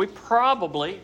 we 0.00 0.06
probably 0.06 0.98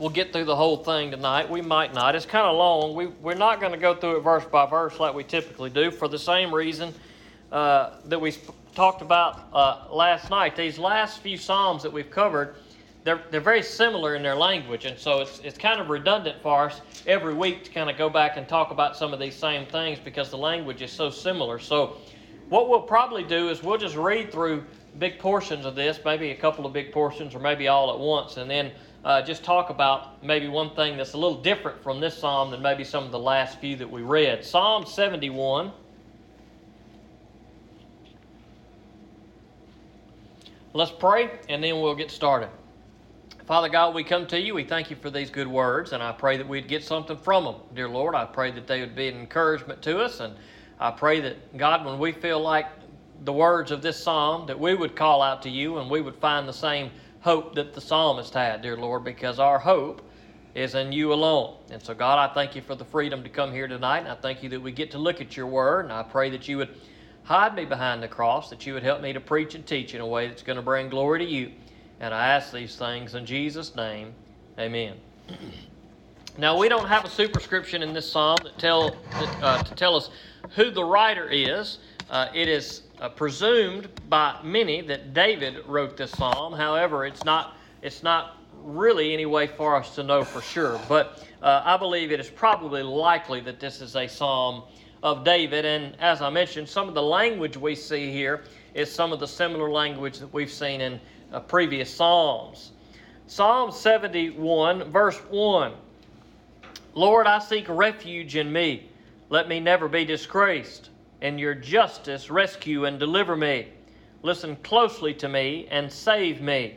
will 0.00 0.10
get 0.10 0.32
through 0.32 0.46
the 0.46 0.56
whole 0.56 0.78
thing 0.78 1.12
tonight. 1.12 1.48
We 1.48 1.60
might 1.60 1.94
not. 1.94 2.16
It's 2.16 2.26
kind 2.26 2.44
of 2.44 2.56
long. 2.56 2.96
We, 2.96 3.06
we're 3.06 3.34
not 3.34 3.60
going 3.60 3.70
to 3.70 3.78
go 3.78 3.94
through 3.94 4.16
it 4.16 4.20
verse 4.22 4.44
by 4.44 4.66
verse 4.66 4.98
like 4.98 5.14
we 5.14 5.22
typically 5.22 5.70
do 5.70 5.92
for 5.92 6.08
the 6.08 6.18
same 6.18 6.52
reason 6.52 6.92
uh, 7.52 7.90
that 8.06 8.20
we 8.20 8.32
sp- 8.34 8.50
talked 8.74 9.00
about 9.00 9.46
uh, 9.52 9.84
last 9.92 10.28
night. 10.28 10.56
These 10.56 10.76
last 10.76 11.20
few 11.20 11.36
Psalms 11.36 11.84
that 11.84 11.92
we've 11.92 12.10
covered, 12.10 12.56
they're, 13.04 13.22
they're 13.30 13.40
very 13.40 13.62
similar 13.62 14.16
in 14.16 14.24
their 14.24 14.34
language, 14.34 14.84
and 14.84 14.98
so 14.98 15.20
it's, 15.20 15.38
it's 15.44 15.56
kind 15.56 15.80
of 15.80 15.88
redundant 15.88 16.42
for 16.42 16.64
us 16.64 16.80
every 17.06 17.32
week 17.32 17.62
to 17.62 17.70
kind 17.70 17.88
of 17.88 17.96
go 17.96 18.10
back 18.10 18.36
and 18.36 18.48
talk 18.48 18.72
about 18.72 18.96
some 18.96 19.12
of 19.12 19.20
these 19.20 19.36
same 19.36 19.66
things 19.66 20.00
because 20.00 20.30
the 20.30 20.36
language 20.36 20.82
is 20.82 20.90
so 20.90 21.10
similar. 21.10 21.60
So, 21.60 21.98
what 22.48 22.68
we'll 22.68 22.82
probably 22.82 23.22
do 23.22 23.50
is 23.50 23.62
we'll 23.62 23.78
just 23.78 23.94
read 23.94 24.32
through 24.32 24.64
big 24.98 25.18
portions 25.18 25.64
of 25.64 25.74
this, 25.74 26.00
maybe 26.04 26.30
a 26.30 26.36
couple 26.36 26.66
of 26.66 26.72
big 26.72 26.92
portions, 26.92 27.34
or 27.34 27.38
maybe 27.38 27.68
all 27.68 27.92
at 27.92 27.98
once, 27.98 28.36
and 28.36 28.50
then 28.50 28.72
uh, 29.04 29.22
just 29.22 29.42
talk 29.42 29.70
about 29.70 30.22
maybe 30.22 30.48
one 30.48 30.70
thing 30.74 30.96
that's 30.96 31.14
a 31.14 31.18
little 31.18 31.40
different 31.40 31.82
from 31.82 32.00
this 32.00 32.16
psalm 32.16 32.50
than 32.50 32.62
maybe 32.62 32.84
some 32.84 33.04
of 33.04 33.10
the 33.10 33.18
last 33.18 33.58
few 33.58 33.76
that 33.76 33.90
we 33.90 34.02
read. 34.02 34.44
Psalm 34.44 34.86
71. 34.86 35.72
Let's 40.74 40.92
pray, 40.92 41.30
and 41.48 41.62
then 41.62 41.80
we'll 41.80 41.94
get 41.94 42.10
started. 42.10 42.48
Father 43.44 43.68
God, 43.68 43.94
we 43.94 44.04
come 44.04 44.26
to 44.28 44.40
you. 44.40 44.54
We 44.54 44.64
thank 44.64 44.88
you 44.88 44.96
for 44.96 45.10
these 45.10 45.28
good 45.28 45.48
words, 45.48 45.92
and 45.92 46.02
I 46.02 46.12
pray 46.12 46.36
that 46.36 46.48
we'd 46.48 46.68
get 46.68 46.84
something 46.84 47.16
from 47.16 47.44
them. 47.44 47.56
Dear 47.74 47.88
Lord, 47.88 48.14
I 48.14 48.24
pray 48.24 48.52
that 48.52 48.66
they 48.66 48.80
would 48.80 48.94
be 48.94 49.08
an 49.08 49.16
encouragement 49.16 49.82
to 49.82 50.00
us, 50.00 50.20
and 50.20 50.34
I 50.78 50.92
pray 50.92 51.20
that, 51.20 51.56
God, 51.58 51.84
when 51.84 51.98
we 51.98 52.12
feel 52.12 52.40
like 52.40 52.66
the 53.24 53.32
words 53.32 53.70
of 53.70 53.82
this 53.82 54.02
psalm, 54.02 54.46
that 54.46 54.58
we 54.58 54.74
would 54.74 54.96
call 54.96 55.22
out 55.22 55.42
to 55.42 55.50
you 55.50 55.78
and 55.78 55.90
we 55.90 56.00
would 56.00 56.16
find 56.16 56.48
the 56.48 56.52
same 56.52 56.90
hope 57.20 57.54
that 57.54 57.72
the 57.72 57.80
psalmist 57.80 58.34
had, 58.34 58.62
dear 58.62 58.76
Lord, 58.76 59.04
because 59.04 59.38
our 59.38 59.58
hope 59.58 60.02
is 60.54 60.74
in 60.74 60.92
you 60.92 61.12
alone. 61.12 61.56
And 61.70 61.82
so, 61.82 61.94
God, 61.94 62.18
I 62.18 62.32
thank 62.34 62.54
you 62.54 62.62
for 62.62 62.74
the 62.74 62.84
freedom 62.84 63.22
to 63.22 63.28
come 63.28 63.52
here 63.52 63.68
tonight, 63.68 64.00
and 64.00 64.08
I 64.08 64.16
thank 64.16 64.42
you 64.42 64.48
that 64.50 64.60
we 64.60 64.72
get 64.72 64.90
to 64.90 64.98
look 64.98 65.20
at 65.20 65.36
your 65.36 65.46
word, 65.46 65.84
and 65.84 65.92
I 65.92 66.02
pray 66.02 66.30
that 66.30 66.48
you 66.48 66.58
would 66.58 66.76
hide 67.22 67.54
me 67.54 67.64
behind 67.64 68.02
the 68.02 68.08
cross, 68.08 68.50
that 68.50 68.66
you 68.66 68.74
would 68.74 68.82
help 68.82 69.00
me 69.00 69.12
to 69.12 69.20
preach 69.20 69.54
and 69.54 69.64
teach 69.64 69.94
in 69.94 70.00
a 70.00 70.06
way 70.06 70.26
that's 70.26 70.42
going 70.42 70.56
to 70.56 70.62
bring 70.62 70.88
glory 70.88 71.20
to 71.20 71.24
you. 71.24 71.52
And 72.00 72.12
I 72.12 72.26
ask 72.28 72.52
these 72.52 72.76
things 72.76 73.14
in 73.14 73.24
Jesus' 73.24 73.76
name. 73.76 74.12
Amen. 74.58 74.96
Now, 76.36 76.58
we 76.58 76.68
don't 76.68 76.88
have 76.88 77.04
a 77.04 77.10
superscription 77.10 77.82
in 77.82 77.92
this 77.92 78.10
psalm 78.10 78.38
that 78.42 78.58
tell, 78.58 78.96
uh, 79.42 79.62
to 79.62 79.74
tell 79.74 79.94
us 79.94 80.10
who 80.56 80.70
the 80.70 80.84
writer 80.84 81.28
is. 81.28 81.78
Uh, 82.10 82.28
it 82.34 82.48
is 82.48 82.82
uh, 83.02 83.08
presumed 83.08 83.88
by 84.08 84.38
many 84.44 84.80
that 84.80 85.12
David 85.12 85.66
wrote 85.66 85.96
this 85.96 86.12
psalm. 86.12 86.52
However, 86.52 87.04
it's 87.04 87.24
not, 87.24 87.56
it's 87.82 88.04
not 88.04 88.36
really 88.62 89.12
any 89.12 89.26
way 89.26 89.48
for 89.48 89.74
us 89.74 89.96
to 89.96 90.04
know 90.04 90.22
for 90.22 90.40
sure. 90.40 90.80
But 90.88 91.26
uh, 91.42 91.62
I 91.64 91.76
believe 91.76 92.12
it 92.12 92.20
is 92.20 92.30
probably 92.30 92.84
likely 92.84 93.40
that 93.40 93.58
this 93.58 93.80
is 93.80 93.96
a 93.96 94.06
psalm 94.06 94.62
of 95.02 95.24
David. 95.24 95.64
And 95.64 95.96
as 96.00 96.22
I 96.22 96.30
mentioned, 96.30 96.68
some 96.68 96.88
of 96.88 96.94
the 96.94 97.02
language 97.02 97.56
we 97.56 97.74
see 97.74 98.12
here 98.12 98.44
is 98.72 98.90
some 98.90 99.12
of 99.12 99.18
the 99.18 99.26
similar 99.26 99.68
language 99.68 100.20
that 100.20 100.32
we've 100.32 100.52
seen 100.52 100.80
in 100.80 101.00
uh, 101.32 101.40
previous 101.40 101.92
psalms. 101.92 102.70
Psalm 103.26 103.72
71, 103.72 104.92
verse 104.92 105.18
1 105.28 105.72
Lord, 106.94 107.26
I 107.26 107.38
seek 107.40 107.64
refuge 107.68 108.36
in 108.36 108.52
me. 108.52 108.90
Let 109.28 109.48
me 109.48 109.58
never 109.58 109.88
be 109.88 110.04
disgraced 110.04 110.90
in 111.22 111.38
your 111.38 111.54
justice 111.54 112.30
rescue 112.30 112.84
and 112.84 112.98
deliver 112.98 113.36
me. 113.36 113.68
Listen 114.22 114.56
closely 114.56 115.14
to 115.14 115.28
me 115.28 115.66
and 115.70 115.90
save 115.90 116.42
me. 116.42 116.76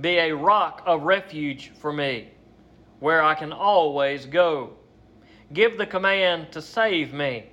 Be 0.00 0.16
a 0.16 0.34
rock 0.34 0.82
of 0.86 1.02
refuge 1.02 1.72
for 1.78 1.92
me, 1.92 2.28
where 3.00 3.22
I 3.22 3.34
can 3.34 3.52
always 3.52 4.26
go. 4.26 4.72
Give 5.52 5.78
the 5.78 5.86
command 5.86 6.50
to 6.52 6.62
save 6.62 7.12
me, 7.12 7.46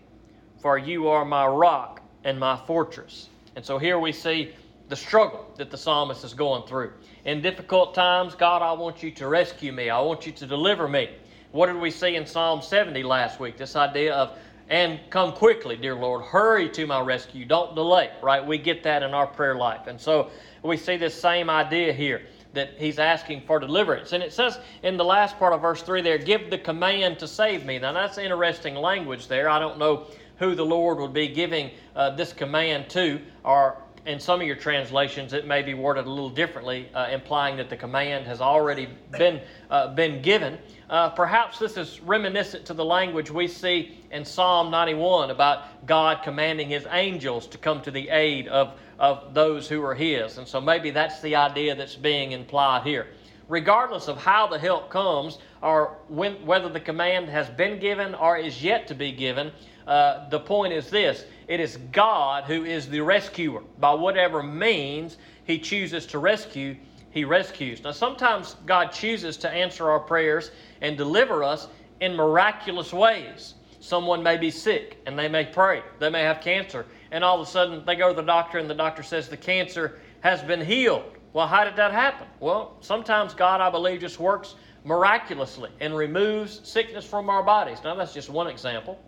for 0.62 0.78
you 0.78 1.10
are 1.10 1.26
my 1.26 1.46
rock 1.46 2.02
and 2.24 2.40
my 2.40 2.58
fortress. 2.66 3.30
And 3.56 3.64
so 3.64 3.78
here 3.78 4.00
we 4.00 4.12
see 4.12 4.54
the 4.90 4.96
struggle 4.96 5.54
that 5.58 5.72
the 5.72 5.78
psalmist 5.78 6.24
is 6.24 6.34
going 6.34 6.64
through. 6.68 6.94
In 7.26 7.42
difficult 7.42 7.94
times, 7.94 8.34
God, 8.34 8.62
I 8.62 8.72
want 8.74 9.04
you 9.04 9.12
to 9.12 9.28
rescue 9.28 9.72
me. 9.72 9.90
I 9.90 10.00
want 10.00 10.26
you 10.26 10.32
to 10.32 10.46
deliver 10.46 10.88
me. 10.88 11.10
What 11.52 11.68
did 11.68 11.78
we 11.78 11.92
see 11.92 12.16
in 12.16 12.26
Psalm 12.26 12.62
70 12.62 13.04
last 13.04 13.40
week? 13.40 13.58
This 13.58 13.76
idea 13.76 14.14
of 14.14 14.38
and 14.70 15.00
come 15.10 15.34
quickly, 15.34 15.76
dear 15.76 15.96
Lord. 15.96 16.24
Hurry 16.24 16.70
to 16.70 16.86
my 16.88 17.02
rescue. 17.02 17.46
Don't 17.46 17.76
delay, 17.76 18.12
right? 18.22 18.46
We 18.46 18.58
get 18.58 18.84
that 18.84 19.04
in 19.04 19.14
our 19.14 19.28
prayer 19.28 19.56
life. 19.56 19.88
And 19.88 20.00
so 20.00 20.30
we 20.64 20.78
see 20.78 20.98
this 20.98 21.20
same 21.20 21.50
idea 21.50 21.94
here 21.94 22.24
that 22.54 22.76
he's 22.78 23.00
asking 23.00 23.42
for 23.42 23.60
deliverance. 23.60 24.14
And 24.14 24.24
it 24.24 24.32
says 24.32 24.60
in 24.84 24.96
the 24.96 25.04
last 25.04 25.38
part 25.38 25.54
of 25.54 25.62
verse 25.62 25.82
3 25.82 26.02
there, 26.02 26.18
give 26.18 26.50
the 26.50 26.58
command 26.58 27.20
to 27.20 27.28
save 27.28 27.66
me. 27.66 27.80
Now 27.80 27.92
that's 27.94 28.18
interesting 28.18 28.76
language 28.76 29.28
there. 29.28 29.50
I 29.50 29.60
don't 29.60 29.78
know 29.78 30.08
who 30.38 30.56
the 30.56 30.66
Lord 30.66 31.00
would 31.00 31.14
be 31.14 31.28
giving 31.28 31.72
uh, 31.96 32.12
this 32.12 32.34
command 32.34 32.90
to, 32.90 33.20
or 33.44 33.78
in 34.06 34.20
some 34.20 34.42
of 34.42 34.48
your 34.48 34.56
translations, 34.56 35.34
it 35.34 35.48
may 35.48 35.62
be 35.62 35.74
worded 35.74 36.06
a 36.06 36.10
little 36.10 36.30
differently, 36.30 36.90
uh, 36.94 37.08
implying 37.12 37.56
that 37.58 37.70
the 37.70 37.78
command 37.78 38.26
has 38.26 38.42
already 38.42 38.90
been, 39.12 39.40
uh, 39.70 39.94
been 39.94 40.22
given. 40.22 40.58
Uh, 40.90 41.10
perhaps 41.10 41.58
this 41.58 41.78
is 41.78 42.02
reminiscent 42.02 42.66
to 42.66 42.74
the 42.74 42.84
language 42.84 43.32
we 43.32 43.48
see 43.48 43.98
in 44.12 44.26
Psalm 44.26 44.70
91 44.70 45.32
about 45.32 45.86
God 45.86 46.22
commanding 46.24 46.70
His 46.70 46.86
angels 46.92 47.48
to 47.48 47.58
come 47.58 47.82
to 47.82 47.92
the 47.92 48.10
aid 48.10 48.48
of, 48.50 48.78
of 49.00 49.34
those 49.34 49.70
who 49.70 49.82
are 49.84 49.96
His. 49.96 50.38
And 50.38 50.48
so 50.48 50.60
maybe 50.60 50.90
that's 50.90 51.22
the 51.22 51.36
idea 51.36 51.74
that's 51.74 51.96
being 51.96 52.34
implied 52.34 52.84
here. 52.84 53.08
Regardless 53.54 54.08
of 54.08 54.18
how 54.18 54.48
the 54.48 54.58
help 54.58 54.90
comes, 54.90 55.38
or 55.62 55.98
when, 56.08 56.44
whether 56.44 56.70
the 56.70 56.80
command 56.80 57.30
has 57.30 57.48
been 57.52 57.80
given 57.80 58.16
or 58.16 58.36
is 58.36 58.64
yet 58.64 58.88
to 58.88 58.96
be 58.96 59.12
given, 59.12 59.52
uh, 59.86 60.28
the 60.30 60.40
point 60.40 60.74
is 60.74 60.90
this 60.90 61.26
it 61.48 61.60
is 61.60 61.78
God 61.92 62.46
who 62.46 62.66
is 62.66 62.90
the 62.90 63.02
rescuer. 63.02 63.62
By 63.78 63.94
whatever 63.94 64.42
means 64.42 65.18
He 65.44 65.60
chooses 65.60 66.08
to 66.08 66.18
rescue, 66.18 66.76
He 67.12 67.26
rescues. 67.26 67.84
Now, 67.84 67.92
sometimes 67.92 68.56
God 68.66 68.88
chooses 68.88 69.38
to 69.38 69.52
answer 69.52 69.88
our 69.88 70.00
prayers 70.00 70.50
and 70.82 70.98
deliver 70.98 71.44
us 71.44 71.68
in 72.00 72.16
miraculous 72.16 72.92
ways. 72.92 73.54
Someone 73.80 74.24
may 74.24 74.36
be 74.36 74.50
sick 74.50 74.98
and 75.06 75.20
they 75.20 75.28
may 75.28 75.46
pray, 75.46 75.84
they 76.00 76.10
may 76.10 76.24
have 76.24 76.42
cancer, 76.42 76.88
and 77.12 77.24
all 77.24 77.40
of 77.40 77.48
a 77.48 77.52
sudden 77.52 77.86
they 77.86 77.98
go 77.98 78.10
to 78.10 78.16
the 78.16 78.24
doctor 78.24 78.58
and 78.58 78.68
the 78.68 78.74
doctor 78.74 79.04
says 79.04 79.30
the 79.30 79.38
cancer 79.38 80.00
has 80.22 80.42
been 80.42 80.62
healed. 80.62 81.04
Well, 81.34 81.48
how 81.48 81.64
did 81.64 81.76
that 81.78 81.92
happen? 81.92 82.28
Well, 82.40 82.78
sometimes 82.82 83.34
God, 83.34 83.60
I 83.60 83.70
believe, 83.72 84.00
just 84.00 84.20
works 84.20 84.56
miraculously 84.84 85.72
and 85.80 85.96
removes 85.96 86.62
sickness 86.64 87.06
from 87.06 87.30
our 87.30 87.42
bodies. 87.42 87.80
Now, 87.84 87.96
that's 87.96 88.14
just 88.14 88.30
one 88.30 88.48
example. 88.48 89.00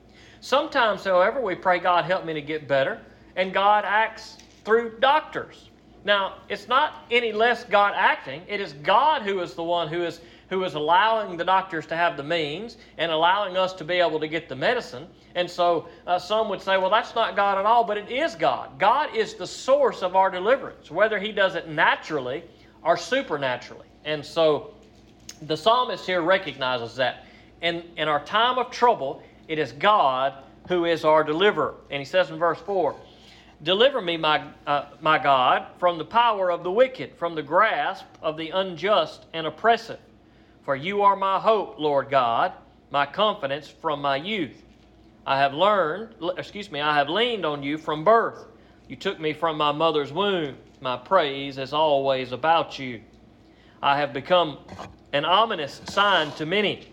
Sometimes, 0.41 1.03
however, 1.03 1.39
we 1.39 1.55
pray, 1.55 1.79
God, 1.79 2.05
help 2.05 2.25
me 2.25 2.33
to 2.33 2.41
get 2.41 2.67
better, 2.67 2.99
and 3.35 3.53
God 3.53 3.85
acts 3.85 4.37
through 4.63 4.99
doctors. 4.99 5.69
Now, 6.03 6.35
it's 6.49 6.67
not 6.67 7.05
any 7.11 7.31
less 7.31 7.63
God 7.63 7.93
acting, 7.95 8.41
it 8.47 8.59
is 8.59 8.73
God 8.73 9.21
who 9.21 9.39
is 9.41 9.53
the 9.53 9.63
one 9.63 9.87
who 9.87 10.03
is 10.03 10.19
who 10.49 10.63
is 10.63 10.75
allowing 10.75 11.37
the 11.37 11.43
doctors 11.43 11.85
to 11.87 11.95
have 11.95 12.17
the 12.17 12.23
means 12.23 12.77
and 12.97 13.11
allowing 13.11 13.57
us 13.57 13.73
to 13.73 13.83
be 13.83 13.95
able 13.95 14.19
to 14.19 14.27
get 14.27 14.47
the 14.47 14.55
medicine. 14.55 15.07
And 15.33 15.49
so 15.49 15.87
uh, 16.05 16.19
some 16.19 16.49
would 16.49 16.61
say, 16.61 16.77
well, 16.77 16.89
that's 16.89 17.15
not 17.15 17.35
God 17.35 17.57
at 17.57 17.65
all, 17.65 17.83
but 17.83 17.97
it 17.97 18.11
is 18.11 18.35
God. 18.35 18.77
God 18.79 19.15
is 19.15 19.33
the 19.33 19.47
source 19.47 20.01
of 20.01 20.15
our 20.15 20.29
deliverance, 20.29 20.91
whether 20.91 21.19
He 21.19 21.31
does 21.31 21.55
it 21.55 21.67
naturally 21.67 22.43
or 22.83 22.95
supernaturally. 22.95 23.87
And 24.05 24.23
so 24.23 24.75
the 25.41 25.57
psalmist 25.57 26.05
here 26.05 26.21
recognizes 26.21 26.95
that. 26.95 27.25
In, 27.61 27.83
in 27.97 28.07
our 28.07 28.23
time 28.23 28.57
of 28.57 28.69
trouble, 28.69 29.23
it 29.47 29.57
is 29.57 29.71
God 29.71 30.33
who 30.67 30.85
is 30.85 31.05
our 31.05 31.23
deliverer. 31.23 31.75
And 31.89 31.99
he 31.99 32.05
says 32.05 32.29
in 32.29 32.37
verse 32.37 32.59
4 32.59 32.95
Deliver 33.63 34.01
me, 34.01 34.17
my, 34.17 34.45
uh, 34.67 34.85
my 35.01 35.17
God, 35.17 35.67
from 35.79 35.97
the 35.97 36.05
power 36.05 36.51
of 36.51 36.63
the 36.63 36.71
wicked, 36.71 37.15
from 37.15 37.35
the 37.35 37.41
grasp 37.41 38.05
of 38.21 38.37
the 38.37 38.49
unjust 38.49 39.25
and 39.33 39.47
oppressive. 39.47 39.99
For 40.65 40.75
you 40.75 41.03
are 41.03 41.15
my 41.15 41.39
hope, 41.39 41.79
Lord 41.79 42.09
God, 42.09 42.51
my 42.91 43.05
confidence 43.05 43.69
from 43.69 44.01
my 44.01 44.17
youth. 44.17 44.63
I 45.25 45.37
have 45.37 45.53
learned, 45.53 46.15
excuse 46.37 46.71
me, 46.71 46.81
I 46.81 46.95
have 46.95 47.09
leaned 47.09 47.45
on 47.45 47.63
you 47.63 47.77
from 47.77 48.03
birth. 48.03 48.45
You 48.89 48.95
took 48.95 49.19
me 49.19 49.31
from 49.31 49.57
my 49.57 49.71
mother's 49.71 50.11
womb. 50.11 50.57
My 50.81 50.97
praise 50.97 51.57
is 51.57 51.71
always 51.71 52.31
about 52.31 52.77
you. 52.77 53.01
I 53.81 53.97
have 53.97 54.11
become 54.11 54.57
an 55.13 55.23
ominous 55.23 55.81
sign 55.85 56.31
to 56.33 56.45
many 56.45 56.87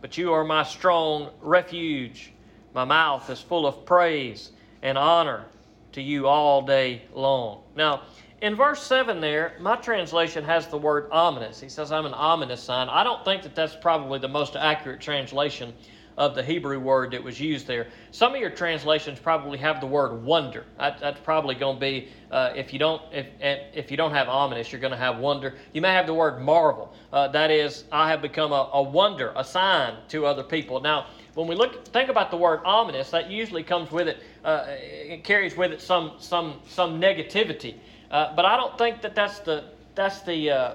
but 0.00 0.16
you 0.16 0.32
are 0.32 0.44
my 0.44 0.62
strong 0.62 1.30
refuge. 1.40 2.32
My 2.74 2.84
mouth 2.84 3.28
is 3.30 3.40
full 3.40 3.66
of 3.66 3.84
praise 3.84 4.52
and 4.82 4.96
honor 4.96 5.44
to 5.92 6.02
you 6.02 6.26
all 6.26 6.62
day 6.62 7.02
long. 7.14 7.62
Now, 7.76 8.02
in 8.40 8.54
verse 8.56 8.82
7 8.82 9.20
there, 9.20 9.54
my 9.60 9.76
translation 9.76 10.44
has 10.44 10.66
the 10.66 10.78
word 10.78 11.08
ominous. 11.12 11.60
He 11.60 11.68
says, 11.68 11.92
I'm 11.92 12.06
an 12.06 12.14
ominous 12.14 12.62
sign. 12.62 12.88
I 12.88 13.04
don't 13.04 13.24
think 13.24 13.42
that 13.42 13.54
that's 13.54 13.76
probably 13.76 14.18
the 14.18 14.28
most 14.28 14.56
accurate 14.56 15.00
translation 15.00 15.74
of 16.16 16.34
the 16.34 16.42
Hebrew 16.42 16.78
word 16.78 17.12
that 17.12 17.22
was 17.22 17.40
used 17.40 17.66
there. 17.66 17.86
Some 18.10 18.34
of 18.34 18.40
your 18.40 18.50
translations 18.50 19.18
probably 19.18 19.56
have 19.58 19.80
the 19.80 19.86
word 19.86 20.22
wonder. 20.22 20.64
That, 20.78 21.00
that's 21.00 21.20
probably 21.20 21.54
going 21.54 21.76
to 21.76 21.80
be 21.80 22.08
uh, 22.30 22.52
if 22.54 22.72
you 22.72 22.78
don't 22.78 23.02
if 23.10 23.26
if 23.40 23.90
you 23.90 23.96
don't 23.96 24.12
have 24.12 24.28
ominous, 24.28 24.70
you're 24.70 24.82
going 24.82 24.92
to 24.92 24.98
have 24.98 25.18
wonder. 25.18 25.54
You 25.72 25.80
may 25.80 25.92
have 25.92 26.06
the 26.06 26.14
word 26.14 26.40
marvel. 26.40 26.92
Uh, 27.12 27.28
that 27.28 27.50
is, 27.50 27.84
I 27.90 28.10
have 28.10 28.20
become 28.20 28.52
a, 28.52 28.68
a 28.74 28.82
wonder, 28.82 29.32
a 29.34 29.42
sign 29.42 29.96
to 30.08 30.26
other 30.26 30.42
people. 30.42 30.80
Now, 30.80 31.06
when 31.34 31.46
we 31.46 31.54
look 31.54 31.86
think 31.88 32.08
about 32.08 32.30
the 32.30 32.36
word 32.36 32.60
ominous, 32.64 33.10
that 33.10 33.30
usually 33.30 33.62
comes 33.62 33.90
with 33.90 34.08
it. 34.08 34.22
Uh, 34.44 34.66
it 34.68 35.24
carries 35.24 35.56
with 35.56 35.72
it 35.72 35.80
some 35.80 36.12
some 36.18 36.60
some 36.68 37.00
negativity. 37.00 37.76
Uh, 38.10 38.34
but 38.34 38.44
I 38.44 38.56
don't 38.56 38.76
think 38.76 39.02
that 39.02 39.14
that's 39.14 39.38
the 39.40 39.64
that's 39.94 40.22
the 40.22 40.50
uh, 40.50 40.74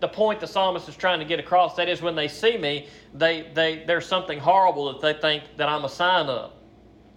the 0.00 0.08
point 0.08 0.38
the 0.38 0.46
psalmist 0.46 0.86
is 0.88 0.96
trying 0.96 1.18
to 1.18 1.24
get 1.24 1.38
across. 1.38 1.76
That 1.76 1.88
is, 1.88 2.02
when 2.02 2.14
they 2.14 2.28
see 2.28 2.58
me, 2.58 2.88
they, 3.14 3.48
they, 3.54 3.84
there's 3.86 4.06
something 4.06 4.38
horrible 4.38 4.92
that 4.92 5.00
they 5.00 5.18
think 5.18 5.44
that 5.56 5.68
I'm 5.68 5.84
a 5.84 5.88
sign 5.88 6.26
of. 6.26 6.52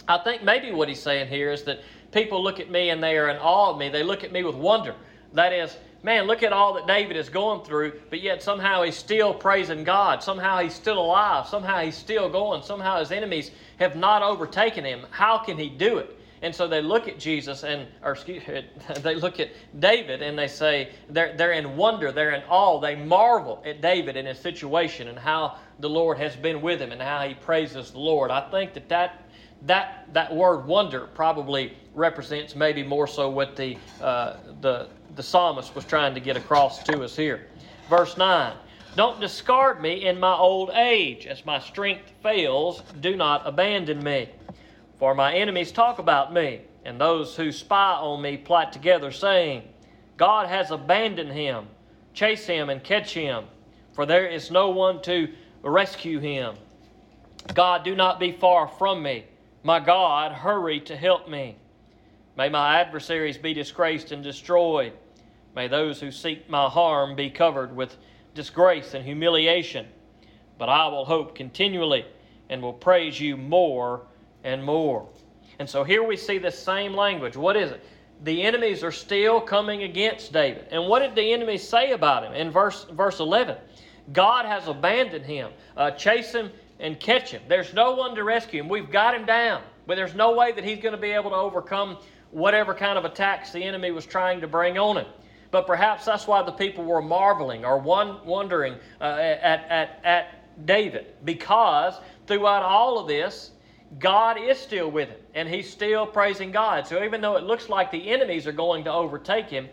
I 0.08 0.20
think 0.20 0.42
maybe 0.42 0.72
what 0.72 0.88
he's 0.88 1.02
saying 1.02 1.28
here 1.28 1.52
is 1.52 1.64
that 1.64 1.82
people 2.14 2.42
look 2.42 2.62
at 2.62 2.72
me 2.72 2.90
and 2.92 3.04
they 3.04 3.18
are 3.18 3.30
in 3.30 3.38
awe 3.38 3.72
of 3.72 3.78
me. 3.78 3.90
They 3.90 4.04
look 4.04 4.24
at 4.24 4.32
me 4.32 4.44
with 4.44 4.56
wonder. 4.56 4.96
That 5.34 5.54
is, 5.54 5.76
man, 6.04 6.26
look 6.26 6.44
at 6.44 6.54
all 6.54 6.74
that 6.74 6.88
David 6.88 7.18
is 7.18 7.30
going 7.30 7.64
through, 7.66 8.00
but 8.10 8.22
yet 8.22 8.42
somehow 8.42 8.84
he's 8.84 8.96
still 8.96 9.34
praising 9.34 9.84
God. 9.84 10.24
Somehow 10.24 10.60
he's 10.60 10.74
still 10.74 11.00
alive. 11.00 11.48
Somehow 11.48 11.82
he's 11.82 11.98
still 11.98 12.30
going. 12.30 12.64
Somehow 12.64 13.00
his 13.00 13.12
enemies 13.12 13.52
have 13.80 13.96
not 13.96 14.22
overtaken 14.22 14.86
him. 14.86 15.06
How 15.12 15.38
can 15.38 15.58
he 15.58 15.70
do 15.70 15.98
it? 15.98 16.18
And 16.42 16.54
so 16.54 16.68
they 16.68 16.82
look 16.82 17.08
at 17.08 17.18
Jesus 17.18 17.64
and, 17.64 17.88
or 18.04 18.12
excuse 18.12 18.44
they 19.02 19.16
look 19.16 19.40
at 19.40 19.50
David 19.80 20.22
and 20.22 20.38
they 20.38 20.48
say, 20.48 20.90
they're, 21.10 21.36
they're 21.36 21.54
in 21.54 21.76
wonder, 21.76 22.12
they're 22.12 22.32
in 22.32 22.44
awe, 22.48 22.80
they 22.80 22.96
marvel 22.96 23.64
at 23.66 23.82
David 23.82 24.16
and 24.18 24.28
his 24.28 24.38
situation 24.38 25.08
and 25.08 25.18
how 25.18 25.58
the 25.80 25.90
Lord 25.90 26.18
has 26.20 26.36
been 26.36 26.62
with 26.62 26.80
him 26.80 26.92
and 26.92 27.02
how 27.02 27.28
he 27.28 27.34
praises 27.34 27.92
the 27.92 28.00
Lord. 28.00 28.30
I 28.30 28.50
think 28.52 28.74
that 28.74 28.90
that, 28.90 29.24
that, 29.64 30.08
that 30.14 30.34
word 30.34 30.66
wonder 30.66 31.08
probably 31.14 31.74
represents 31.94 32.56
maybe 32.56 32.84
more 32.84 33.08
so 33.08 33.30
what 33.30 33.56
the, 33.56 33.78
uh, 34.02 34.38
the, 34.62 34.88
the 35.16 35.24
psalmist 35.24 35.76
was 35.76 35.86
trying 35.86 36.14
to 36.14 36.20
get 36.20 36.38
across 36.38 36.84
to 36.84 37.04
us 37.04 37.16
here. 37.16 37.48
Verse 37.90 38.18
9 38.18 38.54
Don't 38.96 39.20
discard 39.20 39.82
me 39.82 40.06
in 40.06 40.20
my 40.20 40.34
old 40.34 40.70
age. 40.72 41.26
As 41.26 41.46
my 41.46 41.60
strength 41.60 42.12
fails, 42.22 42.84
do 43.02 43.16
not 43.16 43.42
abandon 43.46 44.04
me. 44.04 44.30
For 45.00 45.14
my 45.14 45.34
enemies 45.34 45.72
talk 45.72 46.00
about 46.00 46.34
me, 46.34 46.62
and 46.86 47.00
those 47.00 47.36
who 47.36 47.52
spy 47.52 47.94
on 47.94 48.22
me 48.22 48.38
plot 48.38 48.74
together, 48.74 49.12
saying, 49.12 49.64
God 50.18 50.48
has 50.48 50.72
abandoned 50.72 51.32
him. 51.32 51.68
Chase 52.14 52.48
him 52.48 52.72
and 52.72 52.84
catch 52.84 53.14
him, 53.14 53.46
for 53.94 54.08
there 54.08 54.26
is 54.26 54.50
no 54.50 54.72
one 54.72 55.04
to 55.04 55.32
rescue 55.62 56.20
him. 56.20 56.56
God, 57.54 57.84
do 57.84 57.96
not 57.96 58.20
be 58.20 58.32
far 58.32 58.68
from 58.68 59.04
me. 59.04 59.26
My 59.68 59.82
God, 59.82 60.32
hurry 60.32 60.80
to 60.80 60.96
help 60.96 61.28
me. 61.28 61.58
May 62.38 62.48
my 62.48 62.80
adversaries 62.80 63.38
be 63.38 63.54
disgraced 63.54 64.14
and 64.14 64.24
destroyed. 64.24 64.94
May 65.58 65.68
those 65.68 66.00
who 66.00 66.10
seek 66.10 66.50
my 66.50 66.70
harm 66.70 67.18
be 67.18 67.30
covered 67.30 67.76
with 67.76 67.98
disgrace 68.34 68.94
and 68.94 69.04
humiliation. 69.04 69.86
But 70.58 70.70
I 70.70 70.88
will 70.88 71.04
hope 71.04 71.36
continually 71.36 72.06
and 72.48 72.62
will 72.62 72.72
praise 72.72 73.20
you 73.20 73.36
more 73.36 74.04
and 74.46 74.64
more. 74.64 75.06
And 75.60 75.70
so 75.70 75.84
here 75.84 76.02
we 76.02 76.16
see 76.16 76.38
the 76.38 76.50
same 76.50 76.94
language. 76.94 77.36
What 77.36 77.58
is 77.58 77.72
it? 77.72 77.84
The 78.24 78.44
enemies 78.44 78.86
are 78.86 78.92
still 78.94 79.42
coming 79.42 79.84
against 79.84 80.32
David. 80.32 80.68
And 80.72 80.88
what 80.88 81.00
did 81.00 81.14
the 81.14 81.34
enemies 81.34 81.68
say 81.68 81.92
about 81.92 82.24
him 82.24 82.32
in 82.32 82.52
verse, 82.52 82.86
verse 82.94 83.20
11? 83.20 83.58
God 84.14 84.46
has 84.46 84.70
abandoned 84.70 85.26
him. 85.26 85.52
Uh, 85.76 85.92
chase 85.92 86.32
him 86.32 86.52
and 86.80 87.00
catch 87.00 87.32
him. 87.32 87.42
There's 87.48 87.74
no 87.74 87.94
one 87.94 88.16
to 88.16 88.24
rescue 88.24 88.62
him. 88.62 88.70
We've 88.70 88.92
got 88.92 89.16
him 89.16 89.26
down. 89.26 89.64
But 89.86 89.96
there's 89.96 90.16
no 90.16 90.36
way 90.36 90.52
that 90.52 90.64
he's 90.64 90.80
going 90.80 90.94
to 90.96 91.02
be 91.02 91.12
able 91.12 91.30
to 91.32 91.36
overcome 91.36 91.98
whatever 92.32 92.74
kind 92.74 92.98
of 92.98 93.06
attacks 93.06 93.52
the 93.52 93.64
enemy 93.64 93.92
was 93.92 94.06
trying 94.06 94.42
to 94.42 94.48
bring 94.48 94.78
on 94.78 94.98
him. 94.98 95.08
But 95.50 95.66
perhaps 95.66 96.06
that's 96.06 96.28
why 96.28 96.44
the 96.44 96.52
people 96.52 96.84
were 96.84 97.02
marveling 97.02 97.64
or 97.64 97.80
one, 97.80 98.26
wondering 98.26 98.76
uh, 99.00 99.04
at, 99.04 99.66
at, 99.70 100.02
at 100.04 100.66
David. 100.66 101.08
Because 101.24 101.96
throughout 102.28 102.64
all 102.64 103.00
of 103.00 103.08
this, 103.08 103.52
God 104.00 104.38
is 104.38 104.58
still 104.58 104.92
with 104.92 105.08
him, 105.08 105.20
and 105.34 105.48
he's 105.48 105.70
still 105.70 106.06
praising 106.06 106.52
God. 106.52 106.86
So 106.86 107.04
even 107.04 107.22
though 107.22 107.38
it 107.38 107.46
looks 107.46 107.70
like 107.70 107.90
the 107.90 108.10
enemies 108.10 108.46
are 108.46 108.52
going 108.52 108.84
to 108.84 108.92
overtake 108.92 109.50
him, 109.50 109.70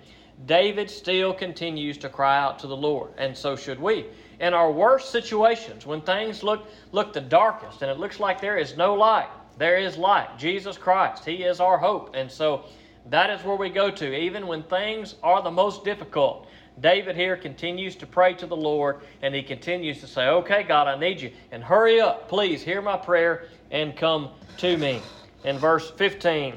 David 0.47 0.91
still 0.91 1.33
continues 1.33 1.97
to 1.99 2.09
cry 2.09 2.39
out 2.39 2.59
to 2.59 2.67
the 2.67 2.77
Lord, 2.77 3.11
and 3.17 3.37
so 3.37 3.57
should 3.57 3.81
we. 3.81 4.07
In 4.41 4.53
our 4.53 4.71
worst 4.71 5.11
situations, 5.11 5.87
when 5.87 6.01
things 6.01 6.43
look, 6.43 6.67
look 6.93 7.13
the 7.13 7.21
darkest 7.21 7.83
and 7.83 7.91
it 7.91 7.99
looks 7.99 8.21
like 8.21 8.41
there 8.41 8.59
is 8.59 8.77
no 8.77 8.95
light, 8.95 9.29
there 9.59 9.79
is 9.79 9.97
light. 9.97 10.37
Jesus 10.37 10.77
Christ, 10.77 11.25
He 11.25 11.45
is 11.45 11.61
our 11.61 11.79
hope. 11.79 12.15
And 12.15 12.31
so 12.31 12.65
that 13.11 13.31
is 13.31 13.45
where 13.45 13.57
we 13.57 13.71
go 13.71 13.91
to, 13.91 14.15
even 14.15 14.47
when 14.47 14.63
things 14.65 15.15
are 15.23 15.43
the 15.43 15.51
most 15.51 15.85
difficult. 15.85 16.49
David 16.81 17.15
here 17.15 17.37
continues 17.37 17.95
to 17.97 18.07
pray 18.07 18.35
to 18.35 18.47
the 18.47 18.57
Lord 18.57 19.03
and 19.23 19.35
he 19.35 19.43
continues 19.43 20.01
to 20.01 20.09
say, 20.09 20.27
Okay, 20.27 20.65
God, 20.65 20.89
I 20.89 20.99
need 20.99 21.21
you. 21.21 21.31
And 21.53 21.63
hurry 21.63 22.01
up. 22.01 22.29
Please 22.29 22.63
hear 22.63 22.83
my 22.83 22.97
prayer 22.97 23.45
and 23.71 23.97
come 23.97 24.31
to 24.59 24.77
me. 24.77 25.01
In 25.45 25.57
verse 25.57 25.91
15, 25.93 26.57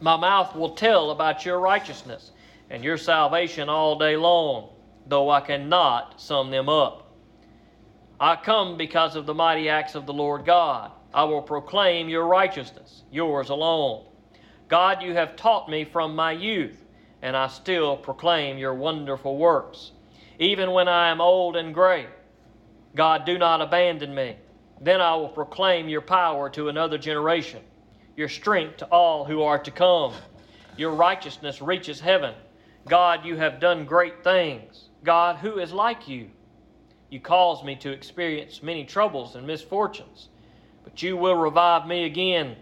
my 0.00 0.16
mouth 0.16 0.56
will 0.56 0.74
tell 0.74 1.12
about 1.12 1.44
your 1.44 1.60
righteousness 1.60 2.32
and 2.70 2.84
your 2.84 2.96
salvation 2.96 3.68
all 3.68 3.98
day 3.98 4.16
long, 4.16 4.70
though 5.06 5.28
I 5.28 5.40
cannot 5.40 6.20
sum 6.20 6.50
them 6.50 6.68
up. 6.68 7.12
I 8.20 8.36
come 8.36 8.76
because 8.76 9.16
of 9.16 9.26
the 9.26 9.34
mighty 9.34 9.68
acts 9.68 9.94
of 9.94 10.06
the 10.06 10.12
Lord 10.12 10.44
God. 10.44 10.92
I 11.12 11.24
will 11.24 11.42
proclaim 11.42 12.08
your 12.08 12.26
righteousness, 12.26 13.02
yours 13.10 13.48
alone. 13.48 14.06
God, 14.68 15.02
you 15.02 15.14
have 15.14 15.34
taught 15.34 15.68
me 15.68 15.84
from 15.84 16.14
my 16.14 16.30
youth, 16.30 16.84
and 17.22 17.36
I 17.36 17.48
still 17.48 17.96
proclaim 17.96 18.56
your 18.56 18.74
wonderful 18.74 19.36
works. 19.36 19.90
Even 20.38 20.70
when 20.70 20.86
I 20.86 21.10
am 21.10 21.20
old 21.20 21.56
and 21.56 21.74
gray, 21.74 22.06
God, 22.94 23.24
do 23.24 23.36
not 23.36 23.60
abandon 23.60 24.14
me. 24.14 24.36
Then 24.80 25.00
I 25.00 25.14
will 25.16 25.28
proclaim 25.28 25.88
your 25.88 26.00
power 26.00 26.48
to 26.50 26.68
another 26.68 26.98
generation, 26.98 27.62
your 28.16 28.28
strength 28.28 28.78
to 28.78 28.86
all 28.86 29.24
who 29.24 29.42
are 29.42 29.58
to 29.58 29.70
come. 29.70 30.14
Your 30.76 30.92
righteousness 30.92 31.60
reaches 31.60 32.00
heaven. 32.00 32.34
God, 32.88 33.24
you 33.24 33.36
have 33.36 33.60
done 33.60 33.84
great 33.84 34.24
things. 34.24 34.88
God, 35.04 35.36
who 35.36 35.58
is 35.58 35.72
like 35.72 36.08
you? 36.08 36.30
You 37.10 37.20
caused 37.20 37.64
me 37.64 37.76
to 37.76 37.90
experience 37.90 38.62
many 38.62 38.84
troubles 38.84 39.34
and 39.34 39.46
misfortunes, 39.46 40.28
but 40.84 41.02
you 41.02 41.16
will 41.16 41.34
revive 41.34 41.86
me 41.86 42.04
again. 42.04 42.56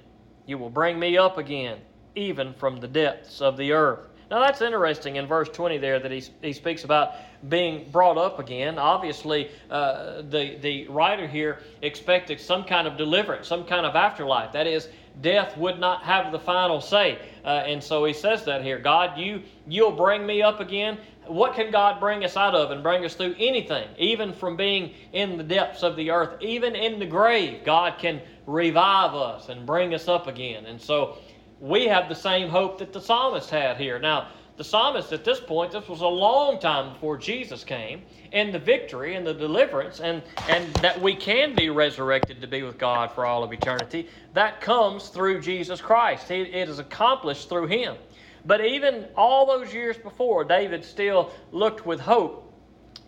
You 0.46 0.58
will 0.58 0.70
bring 0.70 0.98
me 0.98 1.18
up 1.18 1.38
again, 1.38 1.78
even 2.14 2.54
from 2.54 2.80
the 2.80 2.88
depths 2.88 3.40
of 3.40 3.56
the 3.56 3.72
earth. 3.72 4.08
Now 4.30 4.40
that's 4.40 4.61
interesting 4.61 5.16
in 5.16 5.26
verse 5.26 5.49
20 5.49 5.78
there 5.78 5.99
that 5.99 6.11
he, 6.11 6.23
he 6.42 6.52
speaks 6.52 6.85
about 6.85 7.14
being 7.49 7.90
brought 7.90 8.18
up 8.18 8.38
again. 8.38 8.78
Obviously, 8.78 9.50
uh, 9.70 10.23
the, 10.23 10.58
the 10.61 10.87
writer 10.88 11.26
here 11.26 11.61
expected 11.82 12.40
some 12.40 12.64
kind 12.64 12.87
of 12.87 12.97
deliverance, 12.97 13.49
some 13.49 13.64
kind 13.64 13.87
of 13.87 13.94
afterlife. 13.94 14.52
That 14.52 14.66
is, 14.66 14.88
death 15.23 15.56
would 15.56 15.78
not 15.78 16.02
have 16.02 16.30
the 16.32 16.38
final 16.38 16.80
say. 16.80 17.18
Uh, 17.44 17.64
and 17.66 17.82
so 17.82 18.04
he 18.04 18.12
says 18.12 18.44
that 18.44 18.62
here 18.62 18.78
God, 18.78 19.18
you, 19.18 19.42
you'll 19.66 19.92
bring 19.92 20.26
me 20.26 20.42
up 20.42 20.61
again. 20.61 20.99
What 21.26 21.54
can 21.54 21.70
God 21.70 22.00
bring 22.00 22.25
us 22.25 22.37
out 22.37 22.54
of 22.54 22.70
and 22.70 22.82
bring 22.82 23.04
us 23.04 23.14
through 23.14 23.35
anything, 23.38 23.87
even 23.99 24.32
from 24.32 24.56
being 24.56 24.94
in 25.12 25.37
the 25.37 25.44
depths 25.44 25.82
of 25.82 25.94
the 25.97 26.11
earth, 26.11 26.40
even 26.40 26.75
in 26.75 26.99
the 26.99 27.06
grave? 27.06 27.64
God 27.64 27.99
can 27.99 28.20
revive 28.47 29.14
us 29.14 29.50
and 29.50 29.66
bring 29.66 29.94
us 29.94 30.08
up 30.08 30.26
again. 30.26 30.64
And 30.64 30.80
so 30.80 31.18
we 31.60 31.86
have 31.86 32.08
the 32.08 32.14
same 32.14 32.48
hope 32.48 32.78
that 32.78 32.92
the 32.92 33.00
psalmist 33.00 33.50
had 33.50 33.76
here. 33.76 33.98
Now, 33.98 34.28
the 34.56 34.64
psalmist 34.64 35.12
at 35.12 35.24
this 35.24 35.38
point, 35.38 35.70
this 35.70 35.88
was 35.88 36.00
a 36.00 36.06
long 36.08 36.58
time 36.58 36.92
before 36.92 37.16
Jesus 37.16 37.62
came, 37.62 38.02
and 38.32 38.52
the 38.52 38.58
victory 38.58 39.14
and 39.14 39.24
the 39.24 39.32
deliverance, 39.32 40.00
and, 40.00 40.20
and 40.48 40.74
that 40.76 41.00
we 41.00 41.14
can 41.14 41.54
be 41.54 41.70
resurrected 41.70 42.40
to 42.40 42.48
be 42.48 42.64
with 42.64 42.76
God 42.76 43.12
for 43.12 43.24
all 43.24 43.44
of 43.44 43.52
eternity, 43.52 44.08
that 44.34 44.60
comes 44.60 45.10
through 45.10 45.40
Jesus 45.42 45.80
Christ. 45.80 46.30
It 46.32 46.68
is 46.68 46.80
accomplished 46.80 47.48
through 47.48 47.68
Him. 47.68 47.96
But 48.44 48.64
even 48.64 49.06
all 49.16 49.46
those 49.46 49.72
years 49.72 49.96
before, 49.96 50.42
David 50.44 50.84
still 50.84 51.30
looked 51.52 51.86
with 51.86 52.00
hope 52.00 52.47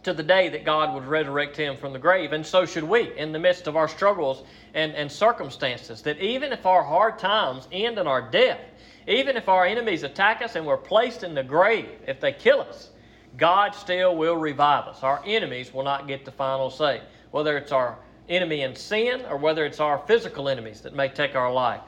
to 0.02 0.12
the 0.12 0.22
day 0.22 0.48
that 0.48 0.64
God 0.64 0.94
would 0.94 1.04
resurrect 1.04 1.56
him 1.56 1.76
from 1.76 1.92
the 1.92 1.98
grave. 1.98 2.32
And 2.32 2.44
so 2.44 2.64
should 2.64 2.84
we 2.84 3.16
in 3.16 3.32
the 3.32 3.38
midst 3.38 3.66
of 3.66 3.76
our 3.76 3.88
struggles 3.88 4.44
and, 4.74 4.92
and 4.94 5.10
circumstances. 5.10 6.02
That 6.02 6.18
even 6.18 6.52
if 6.52 6.66
our 6.66 6.82
hard 6.82 7.18
times 7.18 7.68
end 7.72 7.98
in 7.98 8.06
our 8.06 8.30
death, 8.30 8.60
even 9.06 9.36
if 9.36 9.48
our 9.48 9.66
enemies 9.66 10.02
attack 10.02 10.42
us 10.42 10.56
and 10.56 10.66
we're 10.66 10.76
placed 10.76 11.22
in 11.22 11.34
the 11.34 11.42
grave, 11.42 11.88
if 12.06 12.20
they 12.20 12.32
kill 12.32 12.60
us, 12.60 12.90
God 13.36 13.74
still 13.74 14.16
will 14.16 14.36
revive 14.36 14.84
us. 14.84 15.02
Our 15.02 15.22
enemies 15.24 15.72
will 15.72 15.84
not 15.84 16.08
get 16.08 16.24
the 16.24 16.32
final 16.32 16.70
say. 16.70 17.00
Whether 17.30 17.56
it's 17.56 17.72
our 17.72 17.98
enemy 18.28 18.62
in 18.62 18.74
sin 18.76 19.22
or 19.28 19.36
whether 19.36 19.64
it's 19.64 19.80
our 19.80 19.98
physical 20.06 20.48
enemies 20.48 20.80
that 20.82 20.94
may 20.94 21.08
take 21.08 21.34
our 21.34 21.52
life. 21.52 21.80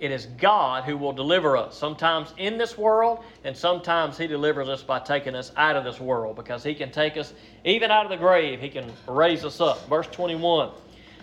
It 0.00 0.10
is 0.10 0.26
God 0.38 0.84
who 0.84 0.96
will 0.96 1.12
deliver 1.12 1.58
us, 1.58 1.76
sometimes 1.76 2.32
in 2.38 2.56
this 2.56 2.78
world, 2.78 3.22
and 3.44 3.54
sometimes 3.54 4.16
He 4.16 4.26
delivers 4.26 4.68
us 4.68 4.82
by 4.82 4.98
taking 4.98 5.34
us 5.34 5.52
out 5.58 5.76
of 5.76 5.84
this 5.84 6.00
world 6.00 6.36
because 6.36 6.64
He 6.64 6.74
can 6.74 6.90
take 6.90 7.18
us 7.18 7.34
even 7.64 7.90
out 7.90 8.06
of 8.06 8.10
the 8.10 8.16
grave. 8.16 8.60
He 8.60 8.70
can 8.70 8.90
raise 9.06 9.44
us 9.44 9.60
up. 9.60 9.86
Verse 9.90 10.06
21 10.06 10.70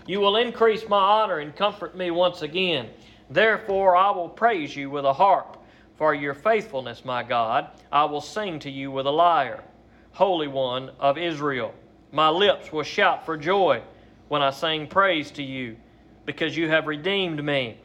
You 0.05 0.19
will 0.19 0.37
increase 0.37 0.87
my 0.87 0.99
honor 0.99 1.39
and 1.39 1.55
comfort 1.55 1.97
me 1.97 2.11
once 2.11 2.43
again. 2.43 2.89
Therefore, 3.31 3.97
I 3.97 4.11
will 4.11 4.29
praise 4.29 4.75
you 4.75 4.91
with 4.91 5.05
a 5.05 5.13
harp. 5.13 5.57
For 5.95 6.13
your 6.13 6.35
faithfulness, 6.35 7.03
my 7.03 7.23
God, 7.23 7.71
I 7.91 8.05
will 8.05 8.21
sing 8.21 8.59
to 8.59 8.69
you 8.69 8.91
with 8.91 9.07
a 9.07 9.11
lyre. 9.11 9.63
Holy 10.11 10.47
One 10.47 10.91
of 10.99 11.17
Israel, 11.17 11.73
my 12.11 12.29
lips 12.29 12.71
will 12.71 12.83
shout 12.83 13.25
for 13.25 13.35
joy 13.35 13.81
when 14.27 14.43
I 14.43 14.51
sing 14.51 14.85
praise 14.85 15.31
to 15.31 15.43
you, 15.43 15.77
because 16.25 16.55
you 16.55 16.69
have 16.69 16.85
redeemed 16.85 17.43
me. 17.43 17.79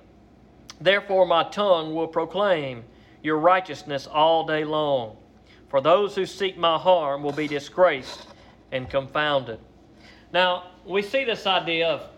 Therefore, 0.82 1.26
my 1.26 1.44
tongue 1.44 1.94
will 1.94 2.08
proclaim 2.08 2.84
your 3.22 3.38
righteousness 3.38 4.08
all 4.08 4.46
day 4.46 4.64
long. 4.64 5.16
For 5.68 5.80
those 5.80 6.14
who 6.14 6.26
seek 6.26 6.58
my 6.58 6.76
harm 6.76 7.22
will 7.22 7.32
be 7.32 7.46
disgraced 7.46 8.26
and 8.72 8.90
confounded. 8.90 9.60
Now, 10.32 10.70
we 10.84 11.02
see 11.02 11.24
this 11.24 11.46
idea 11.46 11.88
of 11.88 12.10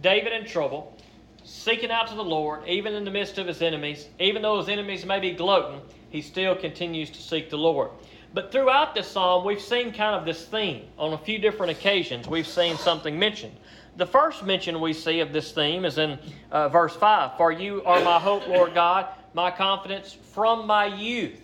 David 0.00 0.32
in 0.32 0.44
trouble, 0.44 0.96
seeking 1.44 1.90
out 1.90 2.08
to 2.08 2.14
the 2.14 2.24
Lord, 2.24 2.66
even 2.66 2.94
in 2.94 3.04
the 3.04 3.10
midst 3.10 3.38
of 3.38 3.46
his 3.46 3.62
enemies. 3.62 4.08
Even 4.18 4.42
though 4.42 4.58
his 4.58 4.68
enemies 4.68 5.06
may 5.06 5.20
be 5.20 5.32
gloating, 5.32 5.80
he 6.10 6.20
still 6.20 6.56
continues 6.56 7.10
to 7.10 7.22
seek 7.22 7.48
the 7.48 7.58
Lord. 7.58 7.90
But 8.34 8.50
throughout 8.50 8.94
this 8.94 9.08
psalm, 9.08 9.44
we've 9.44 9.60
seen 9.60 9.92
kind 9.92 10.14
of 10.14 10.24
this 10.24 10.44
theme. 10.46 10.86
On 10.98 11.12
a 11.12 11.18
few 11.18 11.38
different 11.38 11.72
occasions, 11.72 12.28
we've 12.28 12.46
seen 12.46 12.76
something 12.76 13.18
mentioned. 13.18 13.56
The 14.00 14.06
first 14.06 14.46
mention 14.46 14.80
we 14.80 14.94
see 14.94 15.20
of 15.20 15.30
this 15.30 15.52
theme 15.52 15.84
is 15.84 15.98
in 15.98 16.18
uh, 16.50 16.70
verse 16.70 16.96
5 16.96 17.36
For 17.36 17.52
you 17.52 17.84
are 17.84 18.00
my 18.00 18.18
hope, 18.18 18.48
Lord 18.48 18.72
God, 18.72 19.06
my 19.34 19.50
confidence 19.50 20.14
from 20.14 20.66
my 20.66 20.86
youth. 20.86 21.38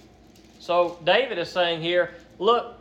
So 0.59 0.99
David 1.05 1.37
is 1.37 1.51
saying 1.51 1.83
here, 1.83 2.15
Look, 2.39 2.79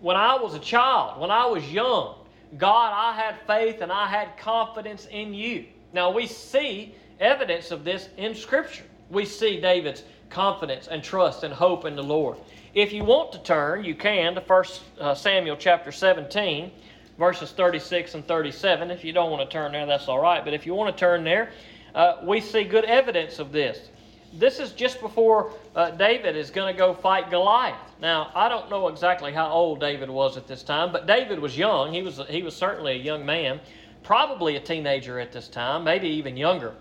when 0.00 0.16
I 0.16 0.34
was 0.34 0.54
a 0.54 0.58
child, 0.58 1.20
when 1.20 1.30
I 1.30 1.46
was 1.46 1.70
young, 1.70 2.16
God, 2.58 2.92
I 2.92 3.14
had 3.14 3.36
faith 3.46 3.80
and 3.80 3.92
I 3.92 4.08
had 4.08 4.36
confidence 4.36 5.06
in 5.06 5.34
you. 5.34 5.66
Now 5.92 6.10
we 6.10 6.26
see 6.26 6.92
evidence 7.20 7.70
of 7.70 7.84
this 7.84 8.08
in 8.16 8.34
Scripture. 8.34 8.86
We 9.08 9.24
see 9.24 9.60
David's 9.60 10.02
confidence 10.30 10.88
and 10.88 11.00
trust 11.00 11.44
and 11.44 11.54
hope 11.54 11.84
in 11.84 11.94
the 11.94 12.02
Lord. 12.02 12.38
If 12.74 12.92
you 12.92 13.04
want 13.04 13.30
to 13.32 13.38
turn, 13.38 13.84
you 13.84 13.94
can 13.94 14.34
to 14.34 14.40
1 14.40 14.64
uh, 14.98 15.14
Samuel 15.14 15.56
chapter 15.56 15.92
17, 15.92 16.72
verses 17.20 17.52
36 17.52 18.16
and 18.16 18.26
37. 18.26 18.90
If 18.90 19.04
you 19.04 19.12
don't 19.12 19.30
want 19.30 19.48
to 19.48 19.52
turn 19.52 19.70
there, 19.70 19.86
that's 19.86 20.08
all 20.08 20.20
right. 20.20 20.44
But 20.44 20.54
if 20.54 20.66
you 20.66 20.74
want 20.74 20.96
to 20.96 20.98
turn 20.98 21.22
there, 21.22 21.52
uh, 21.94 22.16
we 22.24 22.40
see 22.40 22.64
good 22.64 22.84
evidence 22.84 23.38
of 23.38 23.52
this 23.52 23.90
this 24.32 24.60
is 24.60 24.72
just 24.72 25.00
before 25.00 25.52
uh, 25.74 25.90
David 25.90 26.36
is 26.36 26.50
going 26.50 26.72
to 26.72 26.78
go 26.78 26.94
fight 26.94 27.30
Goliath. 27.30 27.76
Now, 28.00 28.30
I 28.34 28.48
don't 28.48 28.70
know 28.70 28.88
exactly 28.88 29.32
how 29.32 29.50
old 29.50 29.80
David 29.80 30.08
was 30.08 30.36
at 30.36 30.46
this 30.46 30.62
time, 30.62 30.92
but 30.92 31.06
David 31.06 31.38
was 31.40 31.56
young. 31.56 31.92
He 31.92 32.02
was, 32.02 32.20
he 32.28 32.42
was 32.42 32.54
certainly 32.54 32.92
a 32.92 33.02
young 33.02 33.26
man, 33.26 33.60
probably 34.02 34.56
a 34.56 34.60
teenager 34.60 35.18
at 35.18 35.32
this 35.32 35.48
time, 35.48 35.84
maybe 35.84 36.08
even 36.08 36.36
younger. 36.36 36.74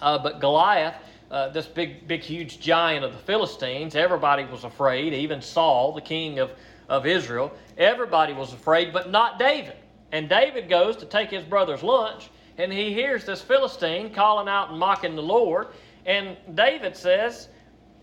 Uh, 0.00 0.18
but 0.18 0.40
Goliath, 0.40 0.94
uh, 1.30 1.48
this 1.48 1.66
big, 1.66 2.06
big, 2.06 2.20
huge 2.20 2.60
giant 2.60 3.04
of 3.04 3.12
the 3.12 3.18
Philistines, 3.18 3.96
everybody 3.96 4.44
was 4.44 4.64
afraid, 4.64 5.14
even 5.14 5.40
Saul, 5.40 5.92
the 5.92 6.00
king 6.02 6.38
of, 6.38 6.50
of 6.88 7.06
Israel, 7.06 7.52
everybody 7.76 8.32
was 8.32 8.52
afraid, 8.52 8.92
but 8.92 9.10
not 9.10 9.38
David. 9.38 9.76
And 10.12 10.28
David 10.28 10.68
goes 10.68 10.96
to 10.98 11.06
take 11.06 11.30
his 11.30 11.44
brother's 11.44 11.82
lunch, 11.82 12.30
and 12.58 12.72
he 12.72 12.92
hears 12.92 13.24
this 13.24 13.42
Philistine 13.42 14.12
calling 14.14 14.48
out 14.48 14.70
and 14.70 14.78
mocking 14.78 15.16
the 15.16 15.22
Lord. 15.22 15.68
And 16.04 16.36
David 16.54 16.96
says, 16.96 17.48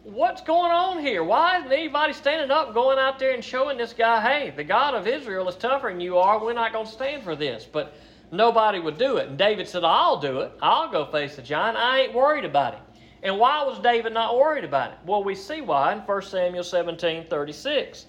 What's 0.04 0.42
going 0.42 0.72
on 0.72 1.00
here? 1.00 1.24
Why 1.24 1.60
isn't 1.60 1.72
anybody 1.72 2.12
standing 2.12 2.52
up, 2.52 2.74
going 2.74 3.00
out 3.00 3.20
there 3.20 3.34
and 3.34 3.42
showing 3.42 3.78
this 3.78 3.94
guy, 3.94 4.20
hey, 4.20 4.50
the 4.54 4.64
God 4.64 4.96
of 4.96 5.08
Israel 5.08 5.48
is 5.48 5.56
tougher 5.56 5.88
than 5.88 6.02
you 6.02 6.18
are. 6.18 6.44
We're 6.44 6.52
not 6.52 6.74
going 6.74 6.86
to 6.86 6.92
stand 6.92 7.24
for 7.24 7.38
this. 7.38 7.66
But 7.72 7.96
nobody 8.30 8.80
would 8.80 8.98
do 8.98 9.16
it. 9.16 9.30
And 9.30 9.38
David 9.38 9.66
said, 9.66 9.86
I'll 9.86 10.20
do 10.20 10.42
it. 10.42 10.52
I'll 10.62 10.92
go 10.92 11.06
face 11.06 11.38
the 11.38 11.42
giant. 11.42 11.78
I 11.78 12.02
ain't 12.02 12.14
worried 12.14 12.44
about 12.44 12.74
it. 12.74 12.82
And 13.24 13.40
why 13.40 13.64
was 13.64 13.80
David 13.80 14.12
not 14.12 14.38
worried 14.38 14.66
about 14.66 14.92
it? 14.92 14.98
Well, 15.06 15.24
we 15.24 15.36
see 15.36 15.62
why 15.62 15.94
in 15.94 16.00
1 16.00 16.22
Samuel 16.24 16.66
17 16.66 17.28
36. 17.30 18.08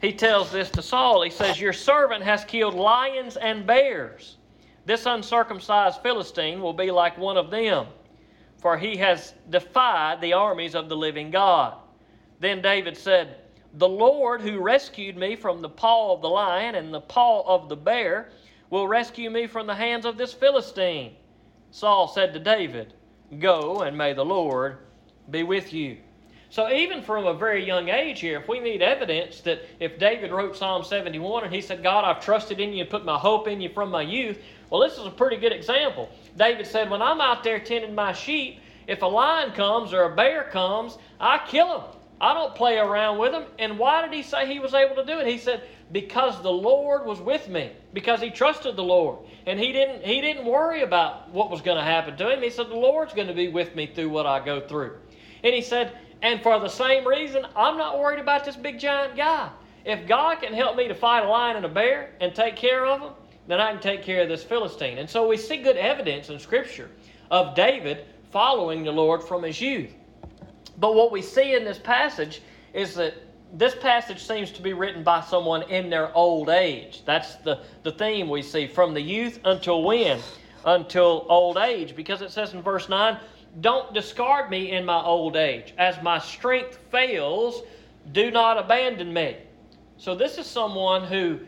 He 0.00 0.12
tells 0.12 0.50
this 0.50 0.70
to 0.70 0.82
Saul. 0.82 1.22
He 1.22 1.30
says, 1.30 1.60
Your 1.60 1.72
servant 1.72 2.22
has 2.24 2.44
killed 2.44 2.74
lions 2.74 3.36
and 3.36 3.66
bears. 3.66 4.36
This 4.86 5.06
uncircumcised 5.06 6.02
Philistine 6.02 6.60
will 6.60 6.72
be 6.72 6.90
like 6.90 7.18
one 7.18 7.36
of 7.36 7.50
them 7.50 7.86
for 8.60 8.76
he 8.76 8.96
has 8.96 9.34
defied 9.50 10.20
the 10.20 10.32
armies 10.32 10.74
of 10.74 10.88
the 10.88 10.96
living 10.96 11.30
God. 11.30 11.74
Then 12.40 12.60
David 12.60 12.96
said, 12.96 13.36
The 13.74 13.88
Lord 13.88 14.40
who 14.40 14.60
rescued 14.60 15.16
me 15.16 15.36
from 15.36 15.62
the 15.62 15.68
paw 15.68 16.14
of 16.14 16.22
the 16.22 16.28
lion 16.28 16.74
and 16.74 16.92
the 16.92 17.00
paw 17.00 17.42
of 17.46 17.68
the 17.68 17.76
bear 17.76 18.30
will 18.70 18.88
rescue 18.88 19.30
me 19.30 19.46
from 19.46 19.66
the 19.66 19.74
hands 19.74 20.04
of 20.04 20.18
this 20.18 20.34
Philistine. 20.34 21.14
Saul 21.70 22.08
said 22.08 22.32
to 22.34 22.40
David, 22.40 22.94
Go, 23.38 23.82
and 23.82 23.96
may 23.96 24.12
the 24.12 24.24
Lord 24.24 24.78
be 25.30 25.42
with 25.42 25.72
you. 25.72 25.98
So, 26.50 26.70
even 26.70 27.02
from 27.02 27.26
a 27.26 27.34
very 27.34 27.66
young 27.66 27.90
age 27.90 28.20
here, 28.20 28.38
if 28.40 28.48
we 28.48 28.58
need 28.58 28.80
evidence 28.80 29.42
that 29.42 29.60
if 29.80 29.98
David 29.98 30.32
wrote 30.32 30.56
Psalm 30.56 30.82
71 30.82 31.44
and 31.44 31.54
he 31.54 31.60
said, 31.60 31.82
God, 31.82 32.04
I've 32.04 32.24
trusted 32.24 32.58
in 32.58 32.72
you 32.72 32.82
and 32.82 32.90
put 32.90 33.04
my 33.04 33.18
hope 33.18 33.48
in 33.48 33.60
you 33.60 33.68
from 33.68 33.90
my 33.90 34.02
youth, 34.02 34.38
well, 34.70 34.80
this 34.80 34.96
is 34.96 35.04
a 35.04 35.10
pretty 35.10 35.36
good 35.36 35.52
example. 35.52 36.08
David 36.36 36.66
said, 36.66 36.90
When 36.90 37.02
I'm 37.02 37.20
out 37.20 37.44
there 37.44 37.58
tending 37.58 37.94
my 37.94 38.12
sheep, 38.12 38.60
if 38.86 39.02
a 39.02 39.06
lion 39.06 39.52
comes 39.52 39.92
or 39.92 40.04
a 40.04 40.16
bear 40.16 40.44
comes, 40.44 40.96
I 41.20 41.38
kill 41.46 41.80
him. 41.80 41.90
I 42.20 42.34
don't 42.34 42.54
play 42.54 42.78
around 42.78 43.18
with 43.18 43.32
him. 43.32 43.44
And 43.58 43.78
why 43.78 44.02
did 44.02 44.12
he 44.12 44.22
say 44.22 44.46
he 44.46 44.58
was 44.58 44.74
able 44.74 44.96
to 44.96 45.04
do 45.04 45.18
it? 45.18 45.26
He 45.26 45.38
said, 45.38 45.62
because 45.92 46.42
the 46.42 46.50
Lord 46.50 47.06
was 47.06 47.20
with 47.20 47.48
me, 47.48 47.70
because 47.92 48.20
he 48.20 48.30
trusted 48.30 48.76
the 48.76 48.82
Lord. 48.82 49.18
And 49.46 49.58
he 49.58 49.72
didn't, 49.72 50.04
he 50.04 50.20
didn't 50.20 50.44
worry 50.44 50.82
about 50.82 51.30
what 51.30 51.50
was 51.50 51.60
going 51.60 51.78
to 51.78 51.84
happen 51.84 52.16
to 52.16 52.32
him. 52.32 52.42
He 52.42 52.50
said, 52.50 52.68
The 52.68 52.76
Lord's 52.76 53.14
going 53.14 53.28
to 53.28 53.34
be 53.34 53.48
with 53.48 53.74
me 53.74 53.86
through 53.86 54.10
what 54.10 54.26
I 54.26 54.44
go 54.44 54.60
through. 54.60 54.96
And 55.44 55.54
he 55.54 55.62
said, 55.62 55.96
And 56.22 56.42
for 56.42 56.58
the 56.58 56.68
same 56.68 57.06
reason, 57.06 57.46
I'm 57.54 57.76
not 57.76 57.98
worried 57.98 58.18
about 58.18 58.44
this 58.44 58.56
big 58.56 58.78
giant 58.78 59.16
guy. 59.16 59.50
If 59.84 60.06
God 60.06 60.36
can 60.42 60.52
help 60.52 60.76
me 60.76 60.88
to 60.88 60.94
fight 60.94 61.24
a 61.24 61.28
lion 61.28 61.56
and 61.56 61.64
a 61.64 61.68
bear 61.68 62.10
and 62.20 62.34
take 62.34 62.56
care 62.56 62.84
of 62.84 63.00
them, 63.00 63.12
then 63.46 63.60
I 63.60 63.72
can 63.72 63.80
take 63.80 64.02
care 64.02 64.22
of 64.22 64.28
this 64.28 64.44
Philistine. 64.44 64.98
And 64.98 65.08
so 65.08 65.26
we 65.26 65.36
see 65.36 65.56
good 65.56 65.76
evidence 65.76 66.28
in 66.28 66.38
Scripture 66.38 66.90
of 67.30 67.54
David 67.54 68.04
following 68.30 68.84
the 68.84 68.92
Lord 68.92 69.22
from 69.22 69.42
his 69.42 69.60
youth. 69.60 69.94
But 70.78 70.94
what 70.94 71.10
we 71.10 71.22
see 71.22 71.54
in 71.54 71.64
this 71.64 71.78
passage 71.78 72.42
is 72.74 72.94
that 72.96 73.14
this 73.54 73.74
passage 73.74 74.22
seems 74.22 74.50
to 74.52 74.62
be 74.62 74.74
written 74.74 75.02
by 75.02 75.22
someone 75.22 75.62
in 75.62 75.88
their 75.88 76.14
old 76.14 76.50
age. 76.50 77.02
That's 77.06 77.36
the, 77.36 77.60
the 77.82 77.92
theme 77.92 78.28
we 78.28 78.42
see 78.42 78.66
from 78.66 78.92
the 78.92 79.00
youth 79.00 79.40
until 79.44 79.82
when? 79.82 80.20
Until 80.64 81.24
old 81.28 81.56
age. 81.56 81.96
Because 81.96 82.20
it 82.20 82.30
says 82.30 82.52
in 82.52 82.60
verse 82.60 82.88
9, 82.88 83.18
Don't 83.60 83.92
discard 83.92 84.50
me 84.50 84.72
in 84.72 84.84
my 84.84 85.02
old 85.02 85.36
age. 85.36 85.74
As 85.78 86.00
my 86.02 86.18
strength 86.18 86.78
fails, 86.90 87.62
do 88.12 88.30
not 88.30 88.58
abandon 88.58 89.12
me. 89.12 89.36
So 89.96 90.14
this 90.14 90.38
is 90.38 90.46
someone 90.46 91.04
who 91.04 91.40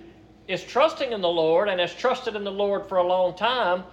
is 0.48 0.64
trusting 0.64 1.12
in 1.12 1.20
the 1.20 1.28
Lord 1.28 1.68
and 1.68 1.80
has 1.80 1.94
trusted 1.94 2.34
in 2.34 2.42
the 2.42 2.50
Lord 2.50 2.88
for 2.88 2.98
a 2.98 3.06
long 3.06 3.36
time, 3.36 3.84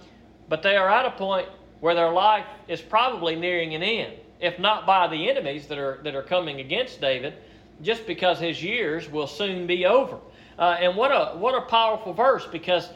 but 0.48 0.62
they 0.62 0.76
are 0.76 0.88
at 0.88 1.06
a 1.06 1.12
point 1.12 1.48
where 1.80 1.94
their 1.94 2.10
life 2.10 2.46
is 2.66 2.80
probably 2.80 3.36
nearing 3.36 3.74
an 3.74 3.82
end, 3.82 4.14
if 4.40 4.58
not 4.58 4.84
by 4.84 5.06
the 5.06 5.30
enemies 5.30 5.68
that 5.68 5.78
are, 5.78 6.00
that 6.02 6.16
are 6.16 6.22
coming 6.22 6.58
against 6.58 7.00
David, 7.00 7.34
just 7.82 8.06
because 8.06 8.40
his 8.40 8.60
years 8.60 9.08
will 9.08 9.28
soon 9.28 9.66
be 9.68 9.86
over. 9.86 10.18
Uh, 10.58 10.76
and 10.80 10.96
what 10.96 11.12
a, 11.12 11.36
what 11.38 11.54
a 11.54 11.60
powerful 11.66 12.12
verse 12.12 12.44
because 12.50 12.88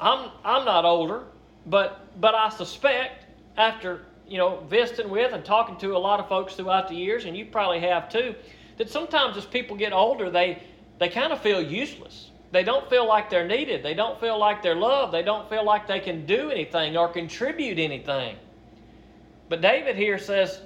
I'm, 0.00 0.30
I'm 0.44 0.64
not 0.64 0.84
older, 0.84 1.22
but, 1.66 2.20
but 2.20 2.34
I 2.34 2.48
suspect 2.48 3.26
after 3.56 4.06
you 4.28 4.38
know 4.38 4.60
visiting 4.68 5.10
with 5.10 5.32
and 5.32 5.44
talking 5.44 5.76
to 5.78 5.96
a 5.96 5.98
lot 5.98 6.20
of 6.20 6.28
folks 6.28 6.54
throughout 6.54 6.88
the 6.88 6.94
years, 6.94 7.24
and 7.24 7.36
you 7.36 7.46
probably 7.46 7.80
have 7.80 8.08
too, 8.08 8.34
that 8.78 8.90
sometimes 8.90 9.36
as 9.36 9.44
people 9.44 9.76
get 9.76 9.92
older, 9.92 10.30
they, 10.30 10.62
they 10.98 11.08
kind 11.08 11.32
of 11.32 11.40
feel 11.40 11.62
useless 11.62 12.30
they 12.54 12.62
don't 12.62 12.88
feel 12.88 13.04
like 13.04 13.30
they're 13.30 13.48
needed. 13.48 13.82
They 13.82 13.94
don't 13.94 14.20
feel 14.20 14.38
like 14.38 14.62
they're 14.62 14.76
loved. 14.76 15.12
They 15.12 15.24
don't 15.24 15.50
feel 15.50 15.64
like 15.64 15.88
they 15.88 15.98
can 15.98 16.24
do 16.24 16.52
anything 16.52 16.96
or 16.96 17.08
contribute 17.08 17.80
anything. 17.80 18.36
But 19.48 19.60
David 19.60 19.96
here 19.96 20.18
says, 20.18 20.60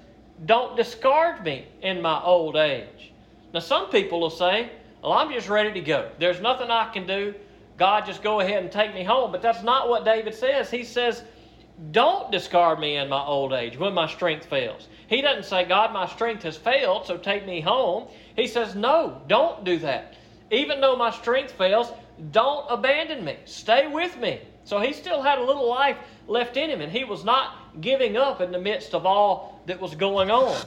Don't 0.45 0.77
discard 0.77 1.43
me 1.43 1.67
in 1.81 2.03
my 2.03 2.23
old 2.23 2.57
age. 2.57 3.13
Now, 3.55 3.61
some 3.61 3.89
people 3.89 4.21
will 4.21 4.29
say, 4.29 4.71
Well, 5.03 5.15
I'm 5.15 5.33
just 5.33 5.49
ready 5.49 5.73
to 5.73 5.81
go. 5.81 6.11
There's 6.19 6.43
nothing 6.43 6.71
I 6.71 6.93
can 6.93 7.07
do. 7.07 7.35
God, 7.79 8.05
just 8.05 8.23
go 8.23 8.41
ahead 8.41 8.63
and 8.63 8.71
take 8.71 8.93
me 8.93 9.03
home. 9.03 9.33
But 9.33 9.41
that's 9.41 9.63
not 9.63 9.89
what 9.89 10.05
David 10.05 10.35
says. 10.35 10.71
He 10.71 10.85
says, 10.85 11.23
Don't 11.93 12.33
discard 12.33 12.81
me 12.81 12.97
in 12.97 13.09
my 13.09 13.23
old 13.23 13.53
age 13.53 13.79
when 13.79 13.95
my 13.95 14.07
strength 14.07 14.47
fails. 14.47 14.89
He 15.07 15.23
doesn't 15.23 15.45
say, 15.45 15.65
God, 15.65 15.93
my 15.93 16.07
strength 16.07 16.43
has 16.43 16.57
failed, 16.57 17.07
so 17.07 17.17
take 17.17 17.47
me 17.47 17.61
home. 17.61 18.09
He 18.37 18.47
says, 18.47 18.75
No, 18.75 19.23
don't 19.29 19.65
do 19.65 19.79
that 19.79 20.15
even 20.51 20.81
though 20.81 20.97
my 20.97 21.11
strength 21.11 21.53
fails, 21.53 21.93
don't 22.31 22.67
abandon 22.71 23.25
me. 23.25 23.37
Stay 23.45 23.87
with 23.87 24.19
me. 24.19 24.41
So 24.65 24.81
he 24.81 24.93
still 24.93 25.23
had 25.23 25.39
a 25.39 25.45
little 25.45 25.69
life 25.69 25.97
left 26.27 26.57
in 26.57 26.71
him, 26.71 26.81
and 26.81 26.93
he 26.93 27.05
was 27.05 27.25
not 27.25 27.81
giving 27.81 28.17
up 28.17 28.41
in 28.41 28.53
the 28.53 28.59
midst 28.59 28.95
of 28.95 29.07
all 29.07 29.61
that 29.67 29.81
was 29.81 29.95
going 29.95 30.31
on. 30.31 30.61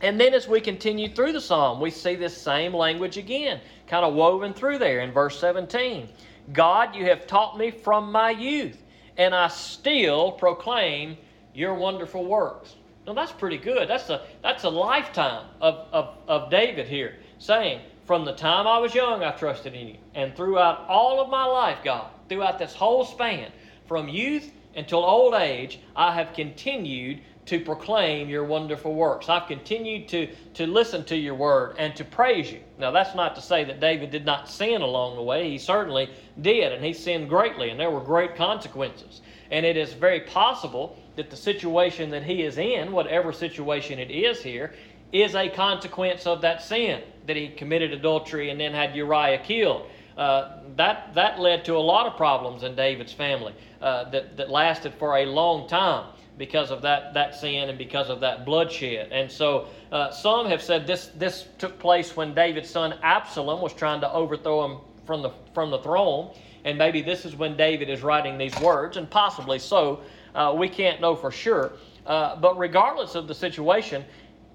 And 0.00 0.18
then 0.18 0.32
as 0.32 0.48
we 0.48 0.60
continue 0.60 1.08
through 1.08 1.32
the 1.32 1.40
psalm, 1.40 1.80
we 1.80 1.90
see 1.90 2.14
this 2.14 2.36
same 2.36 2.74
language 2.74 3.18
again, 3.18 3.60
kind 3.86 4.04
of 4.04 4.14
woven 4.14 4.54
through 4.54 4.78
there 4.78 5.00
in 5.00 5.12
verse 5.12 5.38
17. 5.38 6.08
God, 6.52 6.96
you 6.96 7.04
have 7.04 7.26
taught 7.26 7.58
me 7.58 7.70
from 7.70 8.10
my 8.10 8.30
youth. 8.30 8.82
And 9.16 9.34
I 9.34 9.48
still 9.48 10.32
proclaim 10.32 11.16
your 11.54 11.74
wonderful 11.74 12.24
works. 12.24 12.74
Now 13.06 13.14
that's 13.14 13.32
pretty 13.32 13.58
good. 13.58 13.88
That's 13.88 14.08
a 14.10 14.22
that's 14.42 14.64
a 14.64 14.68
lifetime 14.68 15.46
of, 15.60 15.86
of, 15.92 16.14
of 16.28 16.50
David 16.50 16.86
here 16.86 17.16
saying, 17.38 17.80
From 18.04 18.24
the 18.24 18.32
time 18.32 18.66
I 18.66 18.78
was 18.78 18.94
young 18.94 19.24
I 19.24 19.32
trusted 19.32 19.74
in 19.74 19.88
you. 19.88 19.96
And 20.14 20.36
throughout 20.36 20.86
all 20.88 21.20
of 21.20 21.28
my 21.28 21.44
life, 21.44 21.78
God, 21.82 22.10
throughout 22.28 22.58
this 22.58 22.74
whole 22.74 23.04
span, 23.04 23.50
from 23.86 24.08
youth 24.08 24.52
until 24.76 25.04
old 25.04 25.34
age, 25.34 25.80
I 25.96 26.14
have 26.14 26.32
continued 26.32 27.20
to 27.46 27.60
proclaim 27.60 28.28
your 28.28 28.44
wonderful 28.44 28.94
works. 28.94 29.28
I've 29.28 29.48
continued 29.48 30.08
to, 30.08 30.28
to 30.54 30.66
listen 30.66 31.04
to 31.04 31.16
your 31.16 31.34
word 31.34 31.76
and 31.78 31.96
to 31.96 32.04
praise 32.04 32.52
you. 32.52 32.60
Now, 32.78 32.90
that's 32.90 33.14
not 33.14 33.34
to 33.36 33.40
say 33.40 33.64
that 33.64 33.80
David 33.80 34.10
did 34.10 34.24
not 34.24 34.48
sin 34.48 34.82
along 34.82 35.16
the 35.16 35.22
way. 35.22 35.50
He 35.50 35.58
certainly 35.58 36.10
did, 36.40 36.72
and 36.72 36.84
he 36.84 36.92
sinned 36.92 37.28
greatly, 37.28 37.70
and 37.70 37.80
there 37.80 37.90
were 37.90 38.00
great 38.00 38.36
consequences. 38.36 39.22
And 39.50 39.66
it 39.66 39.76
is 39.76 39.92
very 39.92 40.20
possible 40.20 40.96
that 41.16 41.30
the 41.30 41.36
situation 41.36 42.10
that 42.10 42.22
he 42.22 42.42
is 42.42 42.58
in, 42.58 42.92
whatever 42.92 43.32
situation 43.32 43.98
it 43.98 44.10
is 44.10 44.42
here, 44.42 44.72
is 45.12 45.34
a 45.34 45.48
consequence 45.48 46.26
of 46.26 46.40
that 46.42 46.62
sin 46.62 47.02
that 47.26 47.36
he 47.36 47.48
committed 47.48 47.92
adultery 47.92 48.50
and 48.50 48.60
then 48.60 48.72
had 48.72 48.94
Uriah 48.94 49.38
killed. 49.38 49.90
Uh, 50.16 50.60
that, 50.76 51.12
that 51.14 51.40
led 51.40 51.64
to 51.64 51.76
a 51.76 51.78
lot 51.78 52.06
of 52.06 52.16
problems 52.16 52.62
in 52.62 52.76
David's 52.76 53.12
family 53.12 53.54
uh, 53.80 54.08
that, 54.10 54.36
that 54.36 54.50
lasted 54.50 54.94
for 54.94 55.16
a 55.16 55.26
long 55.26 55.68
time 55.68 56.06
because 56.40 56.70
of 56.70 56.80
that, 56.80 57.12
that 57.12 57.34
sin 57.34 57.68
and 57.68 57.76
because 57.76 58.08
of 58.08 58.18
that 58.20 58.46
bloodshed. 58.46 59.12
And 59.12 59.30
so 59.30 59.66
uh, 59.92 60.10
some 60.10 60.46
have 60.46 60.62
said 60.62 60.86
this, 60.86 61.08
this 61.18 61.46
took 61.58 61.78
place 61.78 62.16
when 62.16 62.32
David's 62.32 62.70
son 62.70 62.94
Absalom 63.02 63.60
was 63.60 63.74
trying 63.74 64.00
to 64.00 64.10
overthrow 64.10 64.64
him 64.64 64.78
from 65.04 65.20
the, 65.20 65.32
from 65.52 65.70
the 65.70 65.80
throne. 65.80 66.34
And 66.64 66.78
maybe 66.78 67.02
this 67.02 67.26
is 67.26 67.36
when 67.36 67.58
David 67.58 67.90
is 67.90 68.02
writing 68.02 68.38
these 68.38 68.58
words, 68.58 68.96
and 68.96 69.08
possibly 69.10 69.58
so. 69.58 70.00
Uh, 70.34 70.54
we 70.56 70.66
can't 70.66 70.98
know 70.98 71.14
for 71.14 71.30
sure. 71.30 71.72
Uh, 72.06 72.36
but 72.36 72.56
regardless 72.56 73.14
of 73.14 73.28
the 73.28 73.34
situation, 73.34 74.02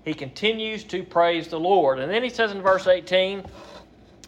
he 0.06 0.15
continues 0.15 0.84
to 0.86 1.04
praise 1.04 1.50
the 1.50 1.60
Lord. 1.60 2.00
And 2.00 2.12
then 2.12 2.24
he 2.24 2.30
says 2.30 2.51
in 2.51 2.63
verse 2.63 2.88
18, 2.88 3.46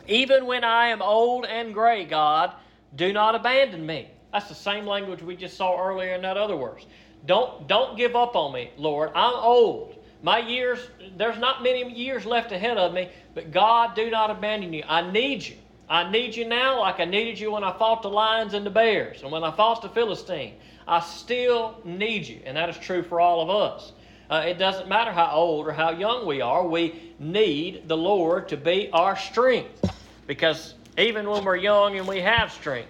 Even 0.08 0.46
when 0.46 0.64
I 0.64 0.90
am 0.90 1.02
old 1.02 1.46
and 1.46 1.74
gray, 1.74 2.06
God, 2.06 2.54
do 2.96 3.12
not 3.12 3.34
abandon 3.34 3.84
me. 3.84 4.12
That's 4.32 4.48
the 4.48 4.54
same 4.54 4.86
language 4.86 5.24
we 5.24 5.36
just 5.36 5.58
saw 5.58 5.84
earlier 5.84 6.14
in 6.14 6.22
that 6.22 6.38
other 6.38 6.56
verse. 6.56 6.86
Don't, 7.26 7.68
don't 7.68 7.98
give 7.98 8.16
up 8.16 8.36
on 8.36 8.54
me, 8.54 8.72
Lord. 8.78 9.12
I'm 9.16 9.36
old. 9.36 9.96
My 10.24 10.40
years, 10.40 10.80
there's 11.18 11.38
not 11.38 11.62
many 11.62 11.92
years 11.94 12.26
left 12.26 12.52
ahead 12.52 12.78
of 12.78 12.94
me, 12.94 13.10
but 13.36 13.52
God, 13.52 13.96
do 13.96 14.10
not 14.10 14.30
abandon 14.30 14.74
you. 14.74 14.84
I 14.88 15.10
need 15.10 15.46
you. 15.46 15.56
I 15.90 16.10
need 16.10 16.36
you 16.36 16.46
now 16.46 16.82
like 16.82 17.00
I 17.00 17.06
needed 17.06 17.40
you 17.40 17.52
when 17.52 17.64
I 17.64 17.78
fought 17.78 18.02
the 18.02 18.10
lions 18.10 18.54
and 18.54 18.66
the 18.66 18.70
bears 18.70 19.22
and 19.22 19.32
when 19.32 19.44
I 19.44 19.52
fought 19.52 19.82
the 19.82 19.90
Philistine. 19.90 20.56
I 20.88 21.00
still 21.02 21.80
need 21.84 22.28
you, 22.28 22.42
and 22.46 22.58
that 22.58 22.70
is 22.70 22.78
true 22.78 23.04
for 23.04 23.20
all 23.20 23.42
of 23.42 23.50
us. 23.50 23.92
Uh, 24.30 24.44
it 24.46 24.58
doesn't 24.58 24.90
matter 24.90 25.12
how 25.12 25.32
old 25.32 25.68
or 25.68 25.72
how 25.72 25.92
young 25.92 26.26
we 26.26 26.42
are, 26.42 26.68
we 26.68 27.14
need 27.20 27.88
the 27.88 27.96
Lord 27.96 28.50
to 28.50 28.58
be 28.58 28.90
our 28.92 29.16
strength. 29.16 29.90
Because 30.28 30.74
even 30.98 31.30
when 31.30 31.46
we're 31.46 31.56
young 31.56 31.98
and 31.98 32.08
we 32.08 32.20
have 32.20 32.52
strength, 32.52 32.90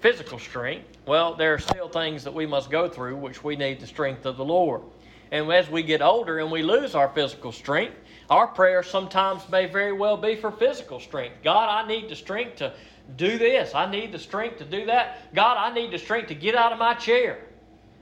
physical 0.00 0.38
strength, 0.38 0.91
well, 1.06 1.34
there 1.34 1.54
are 1.54 1.58
still 1.58 1.88
things 1.88 2.24
that 2.24 2.34
we 2.34 2.46
must 2.46 2.70
go 2.70 2.88
through 2.88 3.16
which 3.16 3.42
we 3.42 3.56
need 3.56 3.80
the 3.80 3.86
strength 3.86 4.26
of 4.26 4.36
the 4.36 4.44
Lord. 4.44 4.82
And 5.30 5.50
as 5.50 5.68
we 5.68 5.82
get 5.82 6.02
older 6.02 6.38
and 6.38 6.50
we 6.50 6.62
lose 6.62 6.94
our 6.94 7.08
physical 7.08 7.52
strength, 7.52 7.96
our 8.28 8.46
prayer 8.46 8.82
sometimes 8.82 9.48
may 9.48 9.66
very 9.66 9.92
well 9.92 10.16
be 10.16 10.36
for 10.36 10.50
physical 10.50 11.00
strength. 11.00 11.36
God, 11.42 11.68
I 11.68 11.88
need 11.88 12.08
the 12.08 12.16
strength 12.16 12.56
to 12.56 12.72
do 13.16 13.38
this. 13.38 13.74
I 13.74 13.90
need 13.90 14.12
the 14.12 14.18
strength 14.18 14.58
to 14.58 14.64
do 14.64 14.86
that. 14.86 15.34
God, 15.34 15.56
I 15.56 15.74
need 15.74 15.90
the 15.90 15.98
strength 15.98 16.28
to 16.28 16.34
get 16.34 16.54
out 16.54 16.72
of 16.72 16.78
my 16.78 16.94
chair. 16.94 17.38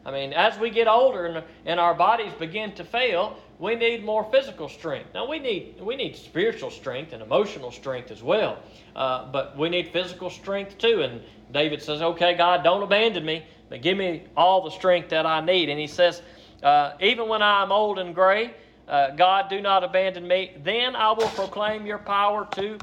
I 0.04 0.11
mean, 0.11 0.33
as 0.33 0.59
we 0.59 0.71
get 0.71 0.88
older 0.88 1.26
and, 1.26 1.45
and 1.66 1.78
our 1.78 1.95
bodies 1.95 2.32
begin 2.39 2.73
to 2.73 2.84
fail, 2.84 3.36
we 3.58 3.75
need 3.75 4.04
more 4.04 4.25
physical 4.30 4.69
strength. 4.69 5.10
Now 5.13 5.28
we 5.28 5.39
need 5.39 5.78
we 5.80 5.95
need 5.95 6.17
spiritual 6.17 6.71
strength 6.71 7.13
and 7.13 7.23
emotional 7.23 7.71
strength 7.71 8.10
as 8.10 8.23
well, 8.23 8.58
uh, 8.97 9.30
but 9.30 9.56
we 9.58 9.69
need 9.69 9.89
physical 9.89 10.30
strength 10.30 10.78
too. 10.78 11.02
And 11.02 11.21
David 11.52 11.82
says, 11.82 12.02
"Okay, 12.02 12.34
God, 12.34 12.63
don't 12.63 12.82
abandon 12.82 13.25
me, 13.25 13.45
but 13.69 13.82
give 13.82 13.97
me 13.97 14.25
all 14.36 14.63
the 14.63 14.71
strength 14.71 15.10
that 15.10 15.26
I 15.26 15.41
need." 15.41 15.69
And 15.69 15.78
he 15.78 15.86
says, 15.86 16.23
uh, 16.63 16.93
"Even 17.00 17.28
when 17.28 17.43
I 17.43 17.63
am 17.63 17.73
old 17.73 17.99
and 17.99 18.15
gray, 18.15 18.52
uh, 18.89 19.10
God, 19.10 19.49
do 19.49 19.60
not 19.60 19.84
abandon 19.84 20.26
me. 20.26 20.52
Then 20.63 20.97
I 20.97 21.13
will 21.13 21.28
proclaim 21.28 21.86
your 21.86 21.99
power 21.99 22.47
to 22.52 22.78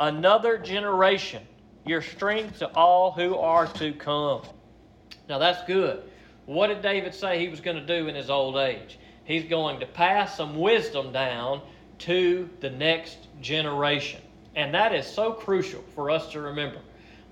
another 0.00 0.58
generation, 0.58 1.46
your 1.84 2.02
strength 2.02 2.58
to 2.60 2.68
all 2.74 3.12
who 3.12 3.36
are 3.36 3.66
to 3.66 3.92
come." 3.92 4.42
Now 5.28 5.38
that's 5.38 5.62
good. 5.64 6.02
What 6.46 6.68
did 6.68 6.82
David 6.82 7.14
say 7.14 7.38
he 7.38 7.48
was 7.48 7.60
going 7.60 7.76
to 7.76 7.86
do 7.86 8.08
in 8.08 8.14
his 8.14 8.28
old 8.28 8.56
age? 8.56 8.98
He's 9.24 9.44
going 9.44 9.80
to 9.80 9.86
pass 9.86 10.36
some 10.36 10.58
wisdom 10.58 11.12
down 11.12 11.62
to 12.00 12.50
the 12.60 12.70
next 12.70 13.16
generation. 13.40 14.20
And 14.56 14.74
that 14.74 14.92
is 14.94 15.06
so 15.06 15.32
crucial 15.32 15.82
for 15.94 16.10
us 16.10 16.32
to 16.32 16.40
remember. 16.40 16.78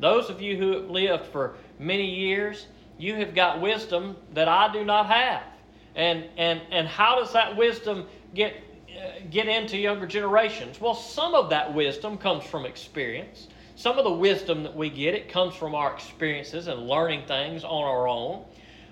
Those 0.00 0.30
of 0.30 0.40
you 0.40 0.56
who 0.56 0.72
have 0.72 0.90
lived 0.90 1.26
for 1.26 1.54
many 1.78 2.06
years, 2.06 2.66
you 2.98 3.14
have 3.16 3.34
got 3.34 3.60
wisdom 3.60 4.16
that 4.34 4.48
I 4.48 4.72
do 4.72 4.84
not 4.84 5.06
have. 5.06 5.42
And, 5.94 6.24
and, 6.36 6.60
and 6.70 6.88
how 6.88 7.16
does 7.16 7.32
that 7.32 7.56
wisdom 7.56 8.06
get, 8.34 8.54
uh, 8.88 9.20
get 9.30 9.48
into 9.48 9.76
younger 9.76 10.06
generations? 10.06 10.80
Well, 10.80 10.94
some 10.94 11.34
of 11.34 11.50
that 11.50 11.72
wisdom 11.74 12.16
comes 12.16 12.44
from 12.44 12.64
experience. 12.64 13.48
Some 13.76 13.98
of 13.98 14.04
the 14.04 14.12
wisdom 14.12 14.62
that 14.62 14.76
we 14.76 14.90
get, 14.90 15.14
it 15.14 15.28
comes 15.28 15.54
from 15.54 15.74
our 15.74 15.92
experiences 15.92 16.66
and 16.66 16.86
learning 16.86 17.26
things 17.26 17.64
on 17.64 17.84
our 17.84 18.06
own. 18.06 18.44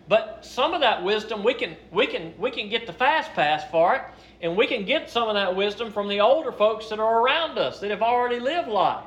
But 0.08 0.38
some 0.42 0.72
of 0.72 0.80
that 0.80 1.04
wisdom 1.04 1.44
we 1.44 1.52
can 1.52 1.76
we 1.92 2.06
can 2.06 2.32
we 2.38 2.50
can 2.50 2.70
get 2.70 2.86
the 2.86 2.94
fast 2.94 3.30
pass 3.34 3.62
for 3.70 3.94
it, 3.96 4.02
and 4.40 4.56
we 4.56 4.66
can 4.66 4.86
get 4.86 5.10
some 5.10 5.28
of 5.28 5.34
that 5.34 5.54
wisdom 5.54 5.92
from 5.92 6.08
the 6.08 6.20
older 6.20 6.50
folks 6.50 6.88
that 6.88 6.98
are 6.98 7.20
around 7.20 7.58
us 7.58 7.80
that 7.80 7.90
have 7.90 8.00
already 8.00 8.40
lived 8.40 8.68
life. 8.68 9.04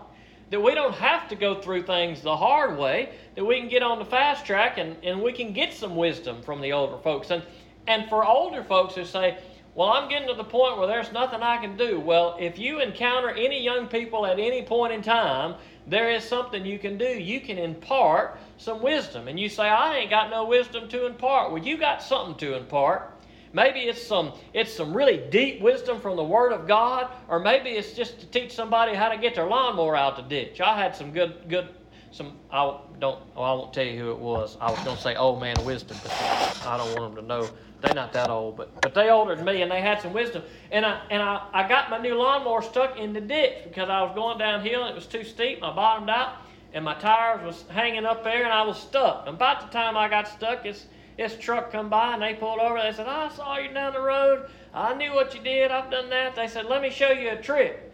That 0.51 0.61
we 0.61 0.75
don't 0.75 0.93
have 0.95 1.27
to 1.29 1.35
go 1.35 1.59
through 1.61 1.83
things 1.83 2.21
the 2.21 2.37
hard 2.37 2.77
way, 2.77 3.09
that 3.35 3.43
we 3.43 3.59
can 3.59 3.69
get 3.69 3.81
on 3.81 3.99
the 3.99 4.05
fast 4.05 4.45
track 4.45 4.77
and, 4.77 4.95
and 5.03 5.21
we 5.21 5.33
can 5.33 5.53
get 5.53 5.73
some 5.73 5.95
wisdom 5.95 6.43
from 6.43 6.61
the 6.61 6.73
older 6.73 6.97
folks. 6.97 7.31
And 7.31 7.43
and 7.87 8.07
for 8.09 8.23
older 8.23 8.63
folks 8.63 8.93
who 8.93 9.05
say, 9.05 9.39
Well, 9.73 9.89
I'm 9.89 10.07
getting 10.07 10.27
to 10.27 10.35
the 10.35 10.43
point 10.43 10.77
where 10.77 10.87
there's 10.87 11.11
nothing 11.11 11.41
I 11.41 11.57
can 11.57 11.77
do. 11.77 11.99
Well, 11.99 12.37
if 12.39 12.59
you 12.59 12.79
encounter 12.79 13.31
any 13.31 13.63
young 13.63 13.87
people 13.87 14.25
at 14.27 14.39
any 14.39 14.61
point 14.61 14.93
in 14.93 15.01
time 15.01 15.55
there 15.87 16.11
is 16.11 16.23
something 16.23 16.65
you 16.65 16.79
can 16.79 16.97
do. 16.97 17.05
You 17.05 17.41
can 17.41 17.57
impart 17.57 18.37
some 18.57 18.81
wisdom. 18.81 19.27
And 19.27 19.39
you 19.39 19.49
say, 19.49 19.63
I 19.63 19.97
ain't 19.97 20.09
got 20.09 20.29
no 20.29 20.45
wisdom 20.45 20.87
to 20.89 21.05
impart. 21.05 21.51
Well, 21.51 21.63
you 21.63 21.77
got 21.77 22.03
something 22.03 22.35
to 22.35 22.55
impart. 22.55 23.11
Maybe 23.53 23.81
it's 23.81 24.01
some 24.01 24.33
it's 24.53 24.73
some 24.73 24.95
really 24.95 25.23
deep 25.29 25.61
wisdom 25.61 25.99
from 25.99 26.15
the 26.15 26.23
Word 26.23 26.53
of 26.53 26.67
God, 26.67 27.11
or 27.27 27.39
maybe 27.39 27.71
it's 27.71 27.93
just 27.93 28.19
to 28.21 28.25
teach 28.27 28.53
somebody 28.53 28.95
how 28.95 29.09
to 29.09 29.17
get 29.17 29.35
their 29.35 29.47
lawnmower 29.47 29.95
out 29.95 30.15
the 30.15 30.23
ditch. 30.23 30.61
I 30.61 30.77
had 30.77 30.95
some 30.95 31.11
good 31.11 31.49
good 31.49 31.67
some 32.11 32.37
I 32.51 32.77
don't 32.99 33.19
I 33.35 33.39
won't 33.39 33.73
tell 33.73 33.85
you 33.85 33.99
who 33.99 34.11
it 34.11 34.19
was. 34.19 34.57
I 34.61 34.71
was 34.71 34.79
to 34.83 34.97
say 34.97 35.15
old 35.15 35.41
man 35.41 35.55
wisdom, 35.65 35.97
but 36.03 36.63
I 36.65 36.77
don't 36.77 36.97
want 36.99 37.15
them 37.15 37.23
to 37.23 37.27
know 37.27 37.49
they're 37.81 37.95
not 37.95 38.13
that 38.13 38.29
old, 38.29 38.57
but 38.57 38.79
but 38.81 38.93
they 38.93 39.09
older 39.09 39.35
than 39.35 39.43
me, 39.43 39.61
and 39.61 39.71
they 39.71 39.81
had 39.81 40.01
some 40.01 40.13
wisdom. 40.13 40.43
And 40.71 40.85
I 40.85 41.01
and 41.09 41.21
I, 41.21 41.47
I 41.51 41.67
got 41.67 41.89
my 41.89 41.97
new 41.97 42.15
lawnmower 42.15 42.61
stuck 42.61 42.97
in 42.97 43.11
the 43.11 43.21
ditch 43.21 43.63
because 43.63 43.89
I 43.89 44.01
was 44.03 44.13
going 44.15 44.37
downhill 44.37 44.83
and 44.83 44.91
it 44.91 44.95
was 44.95 45.07
too 45.07 45.23
steep. 45.23 45.63
I 45.63 45.73
bottomed 45.73 46.09
out, 46.09 46.35
and 46.73 46.85
my 46.85 46.93
tires 46.93 47.43
was 47.43 47.65
hanging 47.69 48.05
up 48.05 48.23
there, 48.23 48.43
and 48.43 48.53
I 48.53 48.61
was 48.61 48.79
stuck. 48.79 49.27
And 49.27 49.35
about 49.35 49.61
the 49.61 49.67
time 49.77 49.97
I 49.97 50.07
got 50.07 50.27
stuck, 50.27 50.63
this 50.63 50.85
this 51.17 51.37
truck 51.37 51.71
come 51.71 51.89
by 51.89 52.13
and 52.13 52.21
they 52.21 52.33
pulled 52.33 52.59
over. 52.59 52.77
And 52.77 52.87
they 52.87 52.95
said, 52.95 53.07
"I 53.07 53.29
saw 53.29 53.57
you 53.57 53.73
down 53.73 53.93
the 53.93 54.01
road. 54.01 54.49
I 54.73 54.93
knew 54.93 55.13
what 55.13 55.33
you 55.35 55.41
did. 55.41 55.71
I've 55.71 55.91
done 55.91 56.09
that." 56.09 56.35
They 56.35 56.47
said, 56.47 56.65
"Let 56.65 56.81
me 56.81 56.89
show 56.89 57.11
you 57.11 57.31
a 57.31 57.35
trick." 57.35 57.91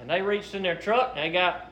And 0.00 0.08
they 0.08 0.22
reached 0.22 0.54
in 0.54 0.62
their 0.62 0.76
truck. 0.76 1.12
And 1.16 1.24
they 1.24 1.30
got 1.30 1.70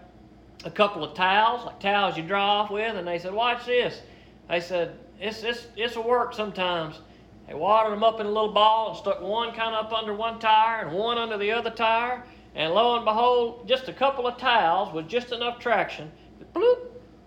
a 0.65 0.71
couple 0.71 1.05
of 1.05 1.15
towels, 1.15 1.65
like 1.67 1.81
towels 1.81 2.17
you 2.17 2.23
dry 2.23 2.41
off 2.41 2.71
with, 2.71 2.97
and 2.97 3.07
they 3.07 3.19
said, 3.19 3.35
"Watch 3.35 3.67
this." 3.67 4.01
They 4.49 4.61
said, 4.61 4.99
"It's 5.21 5.43
it's 5.43 5.67
it's 5.77 5.97
a 5.97 6.01
work 6.01 6.35
sometimes." 6.35 7.01
They 7.49 7.55
watered 7.55 7.93
them 7.93 8.05
up 8.05 8.21
in 8.21 8.27
a 8.27 8.31
little 8.31 8.53
ball 8.53 8.91
and 8.91 8.97
stuck 8.97 9.21
one 9.21 9.53
kind 9.53 9.75
of 9.75 9.87
up 9.87 9.93
under 9.93 10.15
one 10.15 10.39
tire 10.39 10.87
and 10.87 10.97
one 10.97 11.19
under 11.19 11.37
the 11.37 11.53
other 11.53 11.71
tire. 11.71 12.25
And 12.55 12.73
lo 12.73 12.97
and 12.97 13.05
behold, 13.05 13.67
just 13.67 13.89
a 13.89 13.93
couple 13.93 14.27
of 14.27 14.37
towels 14.37 14.93
with 14.93 15.09
just 15.09 15.33
enough 15.33 15.59
traction, 15.59 16.13
bloop, 16.55 16.79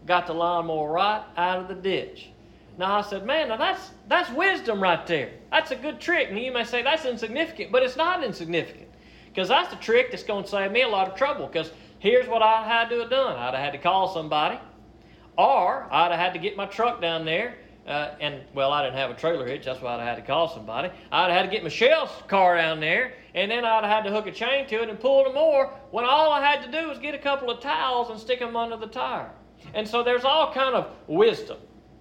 got 0.05 0.27
the 0.27 0.34
lawnmower 0.34 0.91
right 0.91 1.23
out 1.36 1.60
of 1.60 1.67
the 1.67 1.75
ditch. 1.75 2.29
Now 2.77 2.97
I 2.97 3.01
said, 3.01 3.25
man, 3.25 3.49
now 3.49 3.57
that's 3.57 3.91
that's 4.07 4.29
wisdom 4.31 4.81
right 4.81 5.05
there. 5.07 5.31
That's 5.51 5.71
a 5.71 5.75
good 5.75 5.99
trick. 5.99 6.29
And 6.29 6.39
you 6.39 6.51
may 6.51 6.63
say 6.63 6.81
that's 6.81 7.05
insignificant, 7.05 7.71
but 7.71 7.83
it's 7.83 7.95
not 7.95 8.23
insignificant. 8.23 8.89
Because 9.27 9.49
that's 9.49 9.69
the 9.69 9.77
trick 9.77 10.11
that's 10.11 10.23
going 10.23 10.43
to 10.43 10.49
save 10.49 10.71
me 10.71 10.81
a 10.81 10.88
lot 10.88 11.09
of 11.09 11.15
trouble. 11.15 11.47
Because 11.47 11.71
here's 11.99 12.27
what 12.27 12.41
I 12.41 12.63
had 12.63 12.89
to 12.89 12.99
have 12.99 13.09
done. 13.09 13.35
I'd 13.35 13.53
have 13.53 13.63
had 13.63 13.71
to 13.71 13.77
call 13.77 14.13
somebody, 14.13 14.59
or 15.38 15.88
I'd 15.91 16.11
have 16.11 16.19
had 16.19 16.33
to 16.33 16.39
get 16.39 16.55
my 16.57 16.65
truck 16.65 17.01
down 17.01 17.25
there 17.25 17.55
uh, 17.88 18.15
and 18.19 18.41
well, 18.53 18.71
I 18.71 18.83
didn't 18.83 18.97
have 18.97 19.11
a 19.11 19.13
trailer 19.13 19.45
hitch. 19.45 19.65
That's 19.65 19.81
why 19.81 19.95
I 19.95 20.03
had 20.03 20.15
to 20.15 20.21
call 20.21 20.47
somebody. 20.49 20.89
I'd 21.11 21.31
have 21.31 21.38
had 21.38 21.43
to 21.43 21.51
get 21.51 21.63
Michelle's 21.63 22.09
car 22.27 22.57
down 22.57 22.79
there, 22.79 23.13
and 23.35 23.51
then 23.51 23.63
I'd 23.63 23.83
have 23.83 24.03
had 24.03 24.03
to 24.05 24.11
hook 24.11 24.25
a 24.27 24.31
chain 24.31 24.67
to 24.67 24.81
it 24.81 24.89
and 24.89 24.99
pull 24.99 25.23
the 25.23 25.33
more. 25.33 25.71
When 25.91 26.03
all 26.03 26.31
I 26.31 26.41
had 26.41 26.63
to 26.63 26.71
do 26.71 26.89
was 26.89 26.97
get 26.97 27.13
a 27.13 27.19
couple 27.19 27.49
of 27.51 27.61
towels 27.61 28.09
and 28.09 28.19
stick 28.19 28.39
them 28.39 28.55
under 28.55 28.75
the 28.75 28.88
tire. 28.88 29.29
And 29.73 29.88
so 29.88 30.03
there's 30.03 30.23
all 30.23 30.51
kind 30.51 30.75
of 30.75 30.89
wisdom 31.07 31.57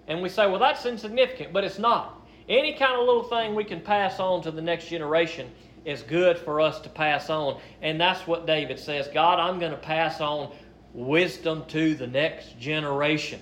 And 0.07 0.23
we 0.23 0.29
say, 0.29 0.47
well, 0.47 0.59
that's 0.59 0.85
insignificant, 0.87 1.53
but 1.53 1.65
it's 1.65 1.79
not. 1.79 2.21
Any 2.49 2.75
kind 2.75 2.93
of 2.93 3.07
little 3.07 3.25
thing 3.25 3.55
we 3.55 3.65
can 3.65 3.81
pass 3.81 4.21
on 4.21 4.43
to 4.43 4.51
the 4.51 4.61
next 4.61 4.89
generation 4.89 5.51
is 5.85 6.03
good 6.03 6.39
for 6.39 6.61
us 6.61 6.81
to 6.81 6.89
pass 6.89 7.31
on. 7.31 7.61
And 7.83 8.01
that's 8.01 8.27
what 8.27 8.47
David 8.47 8.79
says 8.79 9.09
God, 9.13 9.39
I'm 9.39 9.59
going 9.59 9.73
to 9.73 9.79
pass 9.79 10.21
on 10.21 10.53
wisdom 10.93 11.65
to 11.69 11.95
the 11.95 12.07
next 12.07 12.59
generation. 12.59 13.41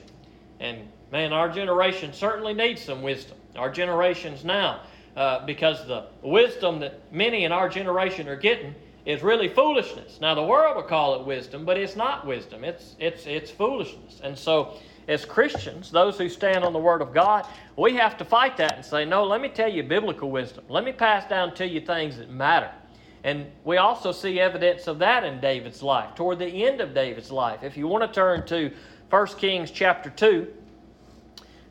And 0.60 0.88
man, 1.10 1.32
our 1.32 1.48
generation 1.48 2.12
certainly 2.12 2.54
needs 2.54 2.82
some 2.82 3.02
wisdom. 3.02 3.36
Our 3.56 3.70
generations 3.70 4.44
now, 4.44 4.80
uh, 5.16 5.44
because 5.44 5.86
the 5.86 6.06
wisdom 6.22 6.80
that 6.80 7.12
many 7.12 7.44
in 7.44 7.52
our 7.52 7.68
generation 7.68 8.28
are 8.28 8.36
getting 8.36 8.74
is 9.04 9.22
really 9.22 9.48
foolishness. 9.48 10.18
Now 10.20 10.34
the 10.34 10.42
world 10.42 10.76
will 10.76 10.84
call 10.84 11.20
it 11.20 11.26
wisdom, 11.26 11.64
but 11.64 11.76
it's 11.76 11.96
not 11.96 12.26
wisdom. 12.26 12.64
It's 12.64 12.94
it's 12.98 13.26
it's 13.26 13.50
foolishness. 13.50 14.20
And 14.22 14.38
so 14.38 14.74
as 15.08 15.24
Christians, 15.24 15.90
those 15.90 16.18
who 16.18 16.28
stand 16.28 16.64
on 16.64 16.72
the 16.72 16.78
Word 16.78 17.02
of 17.02 17.12
God, 17.12 17.46
we 17.76 17.94
have 17.96 18.16
to 18.18 18.24
fight 18.24 18.56
that 18.58 18.76
and 18.76 18.84
say, 18.84 19.04
no, 19.04 19.24
let 19.24 19.40
me 19.40 19.48
tell 19.48 19.68
you 19.68 19.82
biblical 19.82 20.30
wisdom. 20.30 20.64
Let 20.68 20.84
me 20.84 20.92
pass 20.92 21.28
down 21.28 21.54
to 21.56 21.66
you 21.66 21.80
things 21.80 22.18
that 22.18 22.30
matter. 22.30 22.70
And 23.24 23.46
we 23.64 23.76
also 23.76 24.12
see 24.12 24.40
evidence 24.40 24.86
of 24.86 24.98
that 24.98 25.24
in 25.24 25.40
David's 25.40 25.82
life, 25.82 26.14
toward 26.14 26.38
the 26.38 26.46
end 26.46 26.80
of 26.80 26.94
David's 26.94 27.30
life. 27.30 27.62
If 27.62 27.76
you 27.76 27.86
want 27.86 28.02
to 28.02 28.12
turn 28.12 28.46
to 28.46 28.72
1 29.10 29.26
Kings 29.38 29.70
chapter 29.70 30.10
2, 30.10 30.48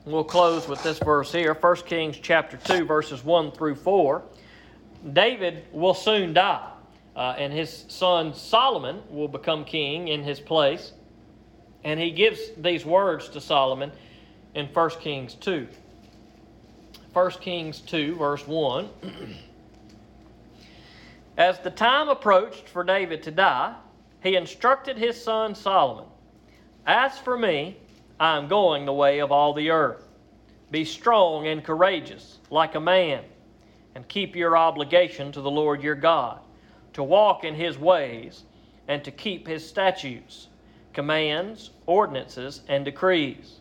we'll 0.06 0.24
close 0.24 0.68
with 0.68 0.82
this 0.84 1.00
verse 1.00 1.32
here 1.32 1.54
1 1.54 1.76
Kings 1.86 2.18
chapter 2.22 2.58
2, 2.58 2.86
verses 2.86 3.24
1 3.24 3.52
through 3.52 3.76
4. 3.76 4.24
David 5.14 5.66
will 5.72 5.94
soon 5.94 6.34
die, 6.34 6.72
uh, 7.16 7.36
and 7.38 7.52
his 7.52 7.86
son 7.88 8.34
Solomon 8.34 9.02
will 9.10 9.28
become 9.28 9.66
king 9.66 10.08
in 10.08 10.24
his 10.24 10.40
place. 10.40 10.94
And 11.84 12.00
he 12.00 12.12
gives 12.12 12.40
these 12.58 12.86
words 12.86 13.30
to 13.30 13.42
Solomon 13.42 13.92
in 14.54 14.68
1 14.68 14.90
Kings 15.02 15.34
2. 15.36 15.68
1 17.14 17.32
Kings 17.32 17.80
2, 17.82 18.16
verse 18.16 18.48
1. 18.48 18.90
As 21.38 21.60
the 21.60 21.72
time 21.72 22.10
approached 22.10 22.70
for 22.70 22.84
David 22.84 23.24
to 23.24 23.32
die, 23.32 23.76
he 24.22 24.36
instructed 24.36 24.98
his 24.98 25.22
son 25.22 25.56
Solomon 25.56 26.06
As 26.86 27.18
for 27.18 27.38
me, 27.38 27.78
I 28.20 28.38
am 28.38 28.48
going 28.48 28.86
the 28.86 28.94
way 28.94 29.20
of 29.20 29.32
all 29.32 29.54
the 29.54 29.72
earth. 29.72 30.08
Be 30.70 30.86
strong 30.86 31.48
and 31.48 31.64
courageous, 31.64 32.38
like 32.50 32.76
a 32.76 32.80
man, 32.80 33.24
and 33.96 34.08
keep 34.08 34.36
your 34.36 34.56
obligation 34.56 35.32
to 35.32 35.42
the 35.42 35.50
Lord 35.50 35.82
your 35.82 35.96
God, 35.96 36.40
to 36.94 37.04
walk 37.04 37.44
in 37.44 37.56
his 37.56 37.78
ways, 37.78 38.44
and 38.88 39.04
to 39.04 39.12
keep 39.12 39.48
his 39.48 39.68
statutes 39.68 40.48
commands, 40.94 41.72
ordinances, 41.86 42.62
and 42.68 42.86
decrees. 42.86 43.60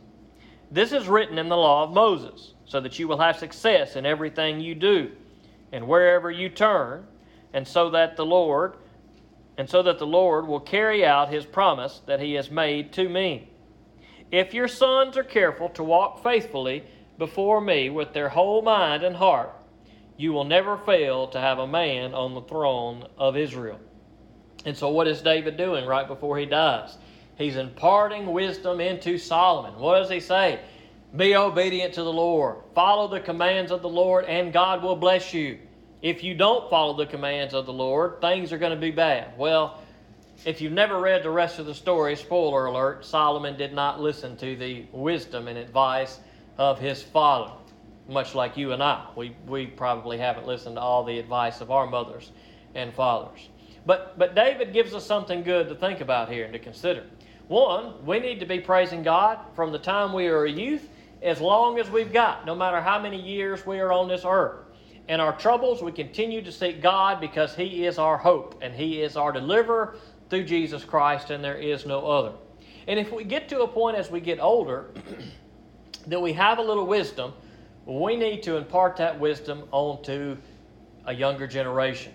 This 0.70 0.92
is 0.92 1.08
written 1.08 1.38
in 1.38 1.48
the 1.48 1.56
law 1.56 1.84
of 1.84 1.92
Moses, 1.92 2.54
so 2.64 2.80
that 2.80 2.98
you 2.98 3.08
will 3.08 3.18
have 3.18 3.36
success 3.36 3.96
in 3.96 4.06
everything 4.06 4.60
you 4.60 4.74
do 4.74 5.10
and 5.72 5.86
wherever 5.86 6.30
you 6.30 6.48
turn, 6.48 7.06
and 7.52 7.66
so 7.66 7.90
that 7.90 8.16
the 8.16 8.26
Lord 8.26 8.74
and 9.60 9.68
so 9.68 9.82
that 9.82 9.98
the 9.98 10.06
Lord 10.06 10.46
will 10.46 10.60
carry 10.60 11.04
out 11.04 11.28
his 11.28 11.44
promise 11.44 12.00
that 12.06 12.18
he 12.18 12.32
has 12.32 12.50
made 12.50 12.94
to 12.94 13.06
me. 13.06 13.50
If 14.30 14.54
your 14.54 14.68
sons 14.68 15.18
are 15.18 15.22
careful 15.22 15.68
to 15.70 15.82
walk 15.82 16.22
faithfully 16.22 16.84
before 17.18 17.60
me 17.60 17.90
with 17.90 18.14
their 18.14 18.30
whole 18.30 18.62
mind 18.62 19.02
and 19.02 19.14
heart, 19.14 19.50
you 20.16 20.32
will 20.32 20.44
never 20.44 20.78
fail 20.78 21.26
to 21.28 21.38
have 21.38 21.58
a 21.58 21.66
man 21.66 22.14
on 22.14 22.32
the 22.32 22.40
throne 22.40 23.06
of 23.18 23.36
Israel. 23.36 23.78
And 24.64 24.74
so, 24.74 24.88
what 24.88 25.06
is 25.06 25.20
David 25.20 25.58
doing 25.58 25.84
right 25.84 26.08
before 26.08 26.38
he 26.38 26.46
dies? 26.46 26.96
He's 27.40 27.56
imparting 27.56 28.26
wisdom 28.26 28.82
into 28.82 29.16
Solomon. 29.16 29.80
What 29.80 29.98
does 29.98 30.10
he 30.10 30.20
say? 30.20 30.60
Be 31.16 31.34
obedient 31.34 31.94
to 31.94 32.02
the 32.02 32.12
Lord. 32.12 32.58
Follow 32.74 33.08
the 33.08 33.18
commands 33.18 33.72
of 33.72 33.80
the 33.80 33.88
Lord, 33.88 34.26
and 34.26 34.52
God 34.52 34.82
will 34.82 34.94
bless 34.94 35.32
you. 35.32 35.58
If 36.02 36.22
you 36.22 36.34
don't 36.34 36.68
follow 36.68 36.94
the 36.94 37.06
commands 37.06 37.54
of 37.54 37.64
the 37.64 37.72
Lord, 37.72 38.20
things 38.20 38.52
are 38.52 38.58
going 38.58 38.74
to 38.74 38.78
be 38.78 38.90
bad. 38.90 39.38
Well, 39.38 39.80
if 40.44 40.60
you've 40.60 40.74
never 40.74 41.00
read 41.00 41.22
the 41.22 41.30
rest 41.30 41.58
of 41.58 41.64
the 41.64 41.74
story, 41.74 42.14
spoiler 42.14 42.66
alert, 42.66 43.06
Solomon 43.06 43.56
did 43.56 43.72
not 43.72 44.02
listen 44.02 44.36
to 44.36 44.54
the 44.54 44.84
wisdom 44.92 45.48
and 45.48 45.56
advice 45.56 46.20
of 46.58 46.78
his 46.78 47.02
father, 47.02 47.52
much 48.06 48.34
like 48.34 48.58
you 48.58 48.72
and 48.72 48.82
I. 48.82 49.06
We, 49.16 49.34
we 49.46 49.66
probably 49.66 50.18
haven't 50.18 50.46
listened 50.46 50.76
to 50.76 50.82
all 50.82 51.04
the 51.04 51.18
advice 51.18 51.62
of 51.62 51.70
our 51.70 51.86
mothers 51.86 52.32
and 52.74 52.92
fathers. 52.92 53.48
But, 53.86 54.18
but 54.18 54.34
David 54.34 54.74
gives 54.74 54.92
us 54.92 55.06
something 55.06 55.42
good 55.42 55.70
to 55.70 55.74
think 55.74 56.02
about 56.02 56.30
here 56.30 56.44
and 56.44 56.52
to 56.52 56.58
consider. 56.58 57.06
One, 57.50 58.06
we 58.06 58.20
need 58.20 58.38
to 58.38 58.46
be 58.46 58.60
praising 58.60 59.02
God 59.02 59.40
from 59.56 59.72
the 59.72 59.78
time 59.80 60.12
we 60.12 60.28
are 60.28 60.44
a 60.44 60.50
youth 60.50 60.88
as 61.20 61.40
long 61.40 61.80
as 61.80 61.90
we've 61.90 62.12
got, 62.12 62.46
no 62.46 62.54
matter 62.54 62.80
how 62.80 63.02
many 63.02 63.20
years 63.20 63.66
we 63.66 63.80
are 63.80 63.90
on 63.90 64.06
this 64.06 64.22
earth. 64.24 64.60
In 65.08 65.18
our 65.18 65.36
troubles, 65.36 65.82
we 65.82 65.90
continue 65.90 66.42
to 66.42 66.52
seek 66.52 66.80
God 66.80 67.20
because 67.20 67.56
He 67.56 67.86
is 67.86 67.98
our 67.98 68.16
hope 68.16 68.60
and 68.62 68.72
He 68.72 69.02
is 69.02 69.16
our 69.16 69.32
deliverer 69.32 69.96
through 70.28 70.44
Jesus 70.44 70.84
Christ, 70.84 71.30
and 71.30 71.42
there 71.42 71.58
is 71.58 71.86
no 71.86 72.06
other. 72.06 72.34
And 72.86 73.00
if 73.00 73.10
we 73.10 73.24
get 73.24 73.48
to 73.48 73.62
a 73.62 73.66
point 73.66 73.96
as 73.96 74.12
we 74.12 74.20
get 74.20 74.38
older 74.38 74.94
that 76.06 76.22
we 76.22 76.32
have 76.34 76.60
a 76.60 76.62
little 76.62 76.86
wisdom, 76.86 77.32
we 77.84 78.14
need 78.14 78.44
to 78.44 78.58
impart 78.58 78.96
that 78.98 79.18
wisdom 79.18 79.64
onto 79.72 80.36
a 81.04 81.12
younger 81.12 81.48
generation. 81.48 82.14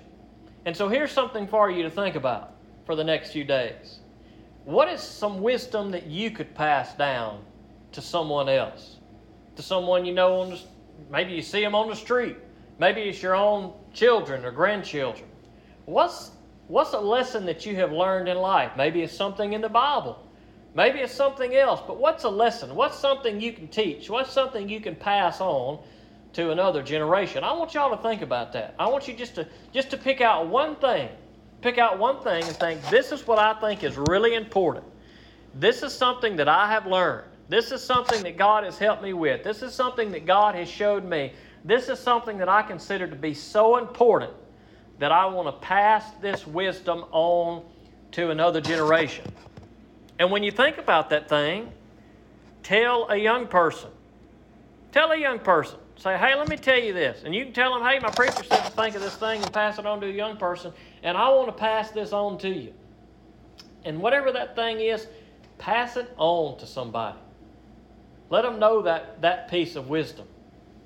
And 0.63 0.73
so 0.73 0.87
here's 0.87 1.11
something 1.11 1.45
for 1.45 1.69
you 1.69 1.83
to 1.83 1.89
think 1.89 2.15
about 2.15 2.53
for 2.85 2.95
the 2.95 3.03
next 3.03 3.31
few 3.31 3.43
days. 3.43 3.99
What 4.65 4.89
is 4.89 4.99
some 4.99 5.41
wisdom 5.41 5.91
that 5.91 6.07
you 6.07 6.31
could 6.31 6.55
pass 6.55 6.95
down 6.95 7.43
to 7.91 8.01
someone 8.01 8.49
else? 8.49 8.97
To 9.57 9.61
someone 9.61 10.05
you 10.05 10.13
know 10.13 10.41
on 10.41 10.49
the, 10.49 10.59
maybe 11.11 11.33
you 11.33 11.43
see 11.43 11.61
them 11.61 11.75
on 11.75 11.87
the 11.87 11.95
street. 11.95 12.35
Maybe 12.79 13.01
it's 13.01 13.21
your 13.21 13.35
own 13.35 13.73
children 13.93 14.43
or 14.43 14.51
grandchildren. 14.51 15.29
What's 15.85 16.31
what's 16.67 16.93
a 16.93 16.99
lesson 16.99 17.45
that 17.45 17.63
you 17.65 17.75
have 17.75 17.91
learned 17.91 18.27
in 18.27 18.37
life? 18.37 18.71
Maybe 18.75 19.03
it's 19.03 19.15
something 19.15 19.53
in 19.53 19.61
the 19.61 19.69
Bible. 19.69 20.19
Maybe 20.73 20.99
it's 20.99 21.13
something 21.13 21.55
else, 21.55 21.79
but 21.85 21.97
what's 21.97 22.23
a 22.23 22.29
lesson? 22.29 22.75
What's 22.75 22.97
something 22.97 23.39
you 23.39 23.53
can 23.53 23.67
teach? 23.67 24.09
What's 24.09 24.31
something 24.33 24.67
you 24.67 24.81
can 24.81 24.95
pass 24.95 25.39
on 25.39 25.79
to 26.33 26.49
another 26.51 26.81
generation? 26.81 27.43
I 27.43 27.53
want 27.53 27.75
y'all 27.75 27.95
to 27.95 28.01
think 28.01 28.23
about 28.23 28.51
that. 28.53 28.73
I 28.79 28.89
want 28.89 29.07
you 29.07 29.13
just 29.13 29.35
to 29.35 29.47
just 29.71 29.91
to 29.91 29.97
pick 29.97 30.21
out 30.21 30.47
one 30.47 30.75
thing 30.77 31.09
pick 31.65 31.79
out 31.79 31.97
one 31.97 32.19
thing 32.19 32.43
and 32.43 32.55
think, 32.57 32.79
this 32.89 33.11
is 33.11 33.25
what 33.25 33.39
I 33.39 33.59
think 33.59 33.83
is 33.83 33.97
really 33.97 34.35
important. 34.35 34.85
This 35.55 35.81
is 35.81 35.91
something 35.91 36.35
that 36.35 36.47
I 36.47 36.69
have 36.69 36.85
learned. 36.85 37.27
This 37.49 37.71
is 37.71 37.83
something 37.83 38.21
that 38.21 38.37
God 38.37 38.63
has 38.63 38.77
helped 38.77 39.01
me 39.01 39.13
with. 39.13 39.43
This 39.43 39.63
is 39.63 39.73
something 39.73 40.11
that 40.11 40.27
God 40.27 40.53
has 40.53 40.69
showed 40.69 41.03
me. 41.03 41.33
This 41.63 41.89
is 41.89 41.97
something 41.97 42.37
that 42.37 42.47
I 42.47 42.61
consider 42.61 43.07
to 43.07 43.15
be 43.15 43.33
so 43.33 43.77
important 43.77 44.31
that 44.99 45.11
I 45.11 45.25
want 45.25 45.47
to 45.47 45.65
pass 45.65 46.11
this 46.21 46.45
wisdom 46.45 47.03
on 47.11 47.63
to 48.11 48.29
another 48.29 48.61
generation. 48.61 49.25
And 50.19 50.29
when 50.29 50.43
you 50.43 50.51
think 50.51 50.77
about 50.77 51.09
that 51.09 51.27
thing, 51.27 51.71
tell 52.61 53.09
a 53.09 53.17
young 53.17 53.47
person. 53.47 53.89
Tell 54.91 55.11
a 55.11 55.17
young 55.17 55.39
person. 55.39 55.79
Say, 55.97 56.17
hey, 56.17 56.35
let 56.35 56.49
me 56.49 56.57
tell 56.57 56.77
you 56.77 56.93
this. 56.93 57.23
And 57.23 57.33
you 57.33 57.45
can 57.45 57.53
tell 57.53 57.73
them, 57.73 57.81
hey, 57.87 57.99
my 57.99 58.11
preacher 58.11 58.43
said 58.43 58.63
to 58.65 58.71
think 58.71 58.95
of 58.95 59.01
this 59.01 59.15
thing 59.15 59.41
and 59.41 59.51
pass 59.51 59.79
it 59.79 59.85
on 59.85 60.01
to 60.01 60.07
a 60.07 60.11
young 60.11 60.37
person, 60.37 60.73
and 61.05 61.15
I 61.15 61.29
want 61.29 61.47
to 61.47 61.53
pass 61.53 61.91
this 61.91 62.11
on 62.11 62.39
to 62.39 62.49
you. 62.49 62.73
And 63.85 64.01
whatever 64.01 64.31
that 64.31 64.55
thing 64.55 64.79
is, 64.79 65.07
pass 65.59 65.97
it 65.97 66.11
on 66.17 66.57
to 66.57 66.65
somebody. 66.65 67.19
Let 68.31 68.41
them 68.41 68.57
know 68.57 68.81
that, 68.81 69.21
that 69.21 69.47
piece 69.47 69.75
of 69.75 69.87
wisdom. 69.87 70.27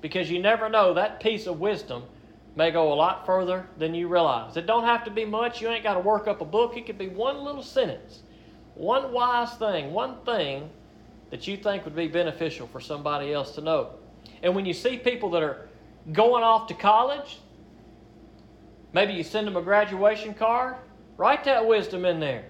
Because 0.02 0.30
you 0.30 0.38
never 0.38 0.68
know, 0.68 0.92
that 0.92 1.20
piece 1.20 1.46
of 1.46 1.58
wisdom 1.58 2.02
may 2.54 2.70
go 2.70 2.92
a 2.92 2.94
lot 2.94 3.24
further 3.24 3.66
than 3.78 3.94
you 3.94 4.08
realize. 4.08 4.58
It 4.58 4.66
don't 4.66 4.84
have 4.84 5.04
to 5.04 5.10
be 5.10 5.24
much. 5.24 5.62
You 5.62 5.68
ain't 5.68 5.82
got 5.82 5.94
to 5.94 6.00
work 6.00 6.28
up 6.28 6.42
a 6.42 6.44
book. 6.44 6.76
It 6.76 6.84
could 6.84 6.98
be 6.98 7.08
one 7.08 7.38
little 7.38 7.62
sentence, 7.62 8.20
one 8.74 9.12
wise 9.12 9.52
thing, 9.54 9.90
one 9.94 10.16
thing 10.26 10.68
that 11.30 11.46
you 11.46 11.56
think 11.56 11.86
would 11.86 11.96
be 11.96 12.08
beneficial 12.08 12.66
for 12.66 12.80
somebody 12.80 13.32
else 13.32 13.54
to 13.54 13.62
know. 13.62 13.92
And 14.42 14.54
when 14.54 14.66
you 14.66 14.74
see 14.74 14.98
people 14.98 15.30
that 15.30 15.42
are 15.42 15.66
going 16.12 16.44
off 16.44 16.66
to 16.68 16.74
college, 16.74 17.38
maybe 18.92 19.12
you 19.12 19.22
send 19.22 19.46
them 19.46 19.56
a 19.56 19.62
graduation 19.62 20.34
card, 20.34 20.76
write 21.16 21.44
that 21.44 21.66
wisdom 21.66 22.04
in 22.04 22.20
there. 22.20 22.44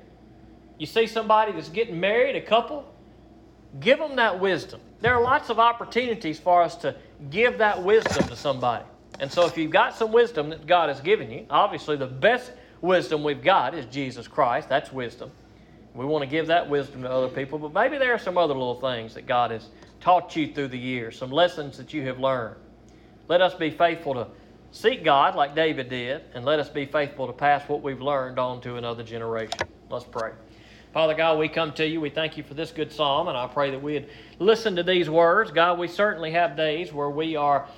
You 0.78 0.86
see 0.86 1.06
somebody 1.06 1.52
that's 1.52 1.68
getting 1.68 2.00
married, 2.00 2.36
a 2.36 2.40
couple, 2.40 2.90
give 3.80 3.98
them 3.98 4.16
that 4.16 4.40
wisdom. 4.40 4.80
There 5.00 5.14
are 5.14 5.22
lots 5.22 5.50
of 5.50 5.58
opportunities 5.58 6.38
for 6.38 6.62
us 6.62 6.76
to 6.76 6.96
give 7.30 7.58
that 7.58 7.82
wisdom 7.82 8.28
to 8.28 8.36
somebody. 8.36 8.84
And 9.18 9.30
so 9.30 9.46
if 9.46 9.58
you've 9.58 9.70
got 9.70 9.94
some 9.94 10.12
wisdom 10.12 10.50
that 10.50 10.66
God 10.66 10.88
has 10.88 11.00
given 11.00 11.30
you, 11.30 11.46
obviously 11.50 11.96
the 11.96 12.06
best 12.06 12.52
wisdom 12.80 13.22
we've 13.22 13.42
got 13.42 13.74
is 13.74 13.84
Jesus 13.86 14.26
Christ. 14.26 14.68
That's 14.68 14.92
wisdom. 14.92 15.30
We 15.94 16.06
want 16.06 16.22
to 16.22 16.30
give 16.30 16.46
that 16.46 16.68
wisdom 16.68 17.02
to 17.02 17.10
other 17.10 17.28
people, 17.28 17.58
but 17.58 17.72
maybe 17.72 17.98
there 17.98 18.14
are 18.14 18.18
some 18.18 18.38
other 18.38 18.54
little 18.54 18.80
things 18.80 19.14
that 19.14 19.26
God 19.26 19.50
has 19.50 19.68
taught 20.00 20.36
you 20.36 20.54
through 20.54 20.68
the 20.68 20.78
years, 20.78 21.18
some 21.18 21.30
lessons 21.30 21.76
that 21.76 21.92
you 21.92 22.06
have 22.06 22.18
learned. 22.18 22.56
Let 23.28 23.42
us 23.42 23.54
be 23.54 23.70
faithful 23.70 24.14
to 24.14 24.28
seek 24.72 25.04
God 25.04 25.34
like 25.34 25.54
David 25.54 25.88
did, 25.88 26.22
and 26.34 26.44
let 26.44 26.60
us 26.60 26.68
be 26.68 26.86
faithful 26.86 27.26
to 27.26 27.32
pass 27.32 27.68
what 27.68 27.82
we've 27.82 28.00
learned 28.00 28.38
on 28.38 28.60
to 28.62 28.76
another 28.76 29.02
generation. 29.02 29.66
Let's 29.88 30.04
pray. 30.04 30.32
Father 30.92 31.14
God, 31.14 31.38
we 31.38 31.48
come 31.48 31.72
to 31.74 31.86
you. 31.86 32.00
We 32.00 32.10
thank 32.10 32.36
you 32.36 32.42
for 32.42 32.54
this 32.54 32.72
good 32.72 32.92
psalm, 32.92 33.28
and 33.28 33.36
I 33.36 33.46
pray 33.46 33.70
that 33.70 33.80
we'd 33.80 34.08
listen 34.38 34.76
to 34.76 34.82
these 34.82 35.08
words. 35.08 35.52
God, 35.52 35.78
we 35.78 35.86
certainly 35.86 36.32
have 36.32 36.56
days 36.56 36.92
where 36.92 37.10
we 37.10 37.36
are 37.36 37.68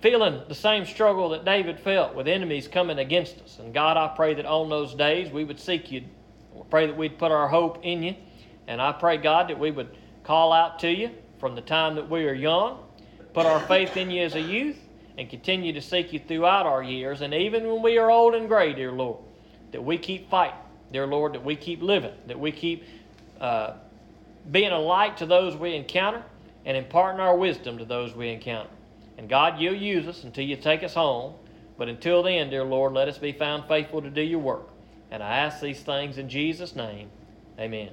feeling 0.00 0.42
the 0.48 0.54
same 0.54 0.84
struggle 0.84 1.28
that 1.28 1.44
David 1.44 1.78
felt 1.78 2.14
with 2.14 2.26
enemies 2.26 2.66
coming 2.66 2.98
against 2.98 3.40
us. 3.40 3.60
And 3.60 3.72
God, 3.72 3.96
I 3.96 4.08
pray 4.08 4.34
that 4.34 4.44
on 4.44 4.68
those 4.68 4.94
days 4.94 5.30
we 5.30 5.44
would 5.44 5.60
seek 5.60 5.92
you. 5.92 6.02
I 6.58 6.64
pray 6.68 6.86
that 6.88 6.96
we'd 6.96 7.18
put 7.18 7.30
our 7.30 7.48
hope 7.48 7.78
in 7.84 8.02
you. 8.02 8.16
And 8.66 8.82
I 8.82 8.90
pray, 8.90 9.16
God, 9.16 9.48
that 9.48 9.58
we 9.58 9.70
would 9.70 9.96
call 10.24 10.52
out 10.52 10.80
to 10.80 10.90
you 10.90 11.10
from 11.38 11.54
the 11.54 11.60
time 11.60 11.94
that 11.94 12.10
we 12.10 12.26
are 12.26 12.34
young, 12.34 12.80
put 13.32 13.46
our 13.46 13.60
faith 13.60 13.96
in 13.96 14.10
you 14.10 14.22
as 14.22 14.34
a 14.34 14.40
youth, 14.40 14.78
and 15.18 15.28
continue 15.28 15.72
to 15.72 15.80
seek 15.80 16.12
you 16.12 16.18
throughout 16.18 16.66
our 16.66 16.82
years. 16.82 17.20
And 17.20 17.34
even 17.34 17.66
when 17.66 17.82
we 17.82 17.98
are 17.98 18.10
old 18.10 18.34
and 18.34 18.48
gray, 18.48 18.72
dear 18.72 18.92
Lord, 18.92 19.18
that 19.72 19.82
we 19.82 19.98
keep 19.98 20.30
fighting, 20.30 20.58
dear 20.92 21.06
Lord, 21.06 21.34
that 21.34 21.44
we 21.44 21.56
keep 21.56 21.82
living, 21.82 22.14
that 22.26 22.38
we 22.38 22.52
keep 22.52 22.84
uh, 23.40 23.74
being 24.50 24.72
a 24.72 24.78
light 24.78 25.16
to 25.18 25.26
those 25.26 25.56
we 25.56 25.74
encounter, 25.74 26.22
and 26.64 26.76
imparting 26.76 27.20
our 27.20 27.36
wisdom 27.36 27.78
to 27.78 27.84
those 27.84 28.14
we 28.14 28.28
encounter. 28.28 28.70
And 29.18 29.28
God, 29.28 29.60
you'll 29.60 29.74
use 29.74 30.06
us 30.06 30.24
until 30.24 30.44
you 30.44 30.56
take 30.56 30.82
us 30.82 30.94
home. 30.94 31.34
But 31.76 31.88
until 31.88 32.22
then, 32.22 32.50
dear 32.50 32.64
Lord, 32.64 32.92
let 32.92 33.08
us 33.08 33.18
be 33.18 33.32
found 33.32 33.64
faithful 33.66 34.02
to 34.02 34.10
do 34.10 34.20
your 34.20 34.38
work. 34.38 34.68
And 35.10 35.22
I 35.22 35.38
ask 35.38 35.60
these 35.60 35.80
things 35.80 36.18
in 36.18 36.28
Jesus' 36.28 36.76
name. 36.76 37.10
Amen. 37.58 37.90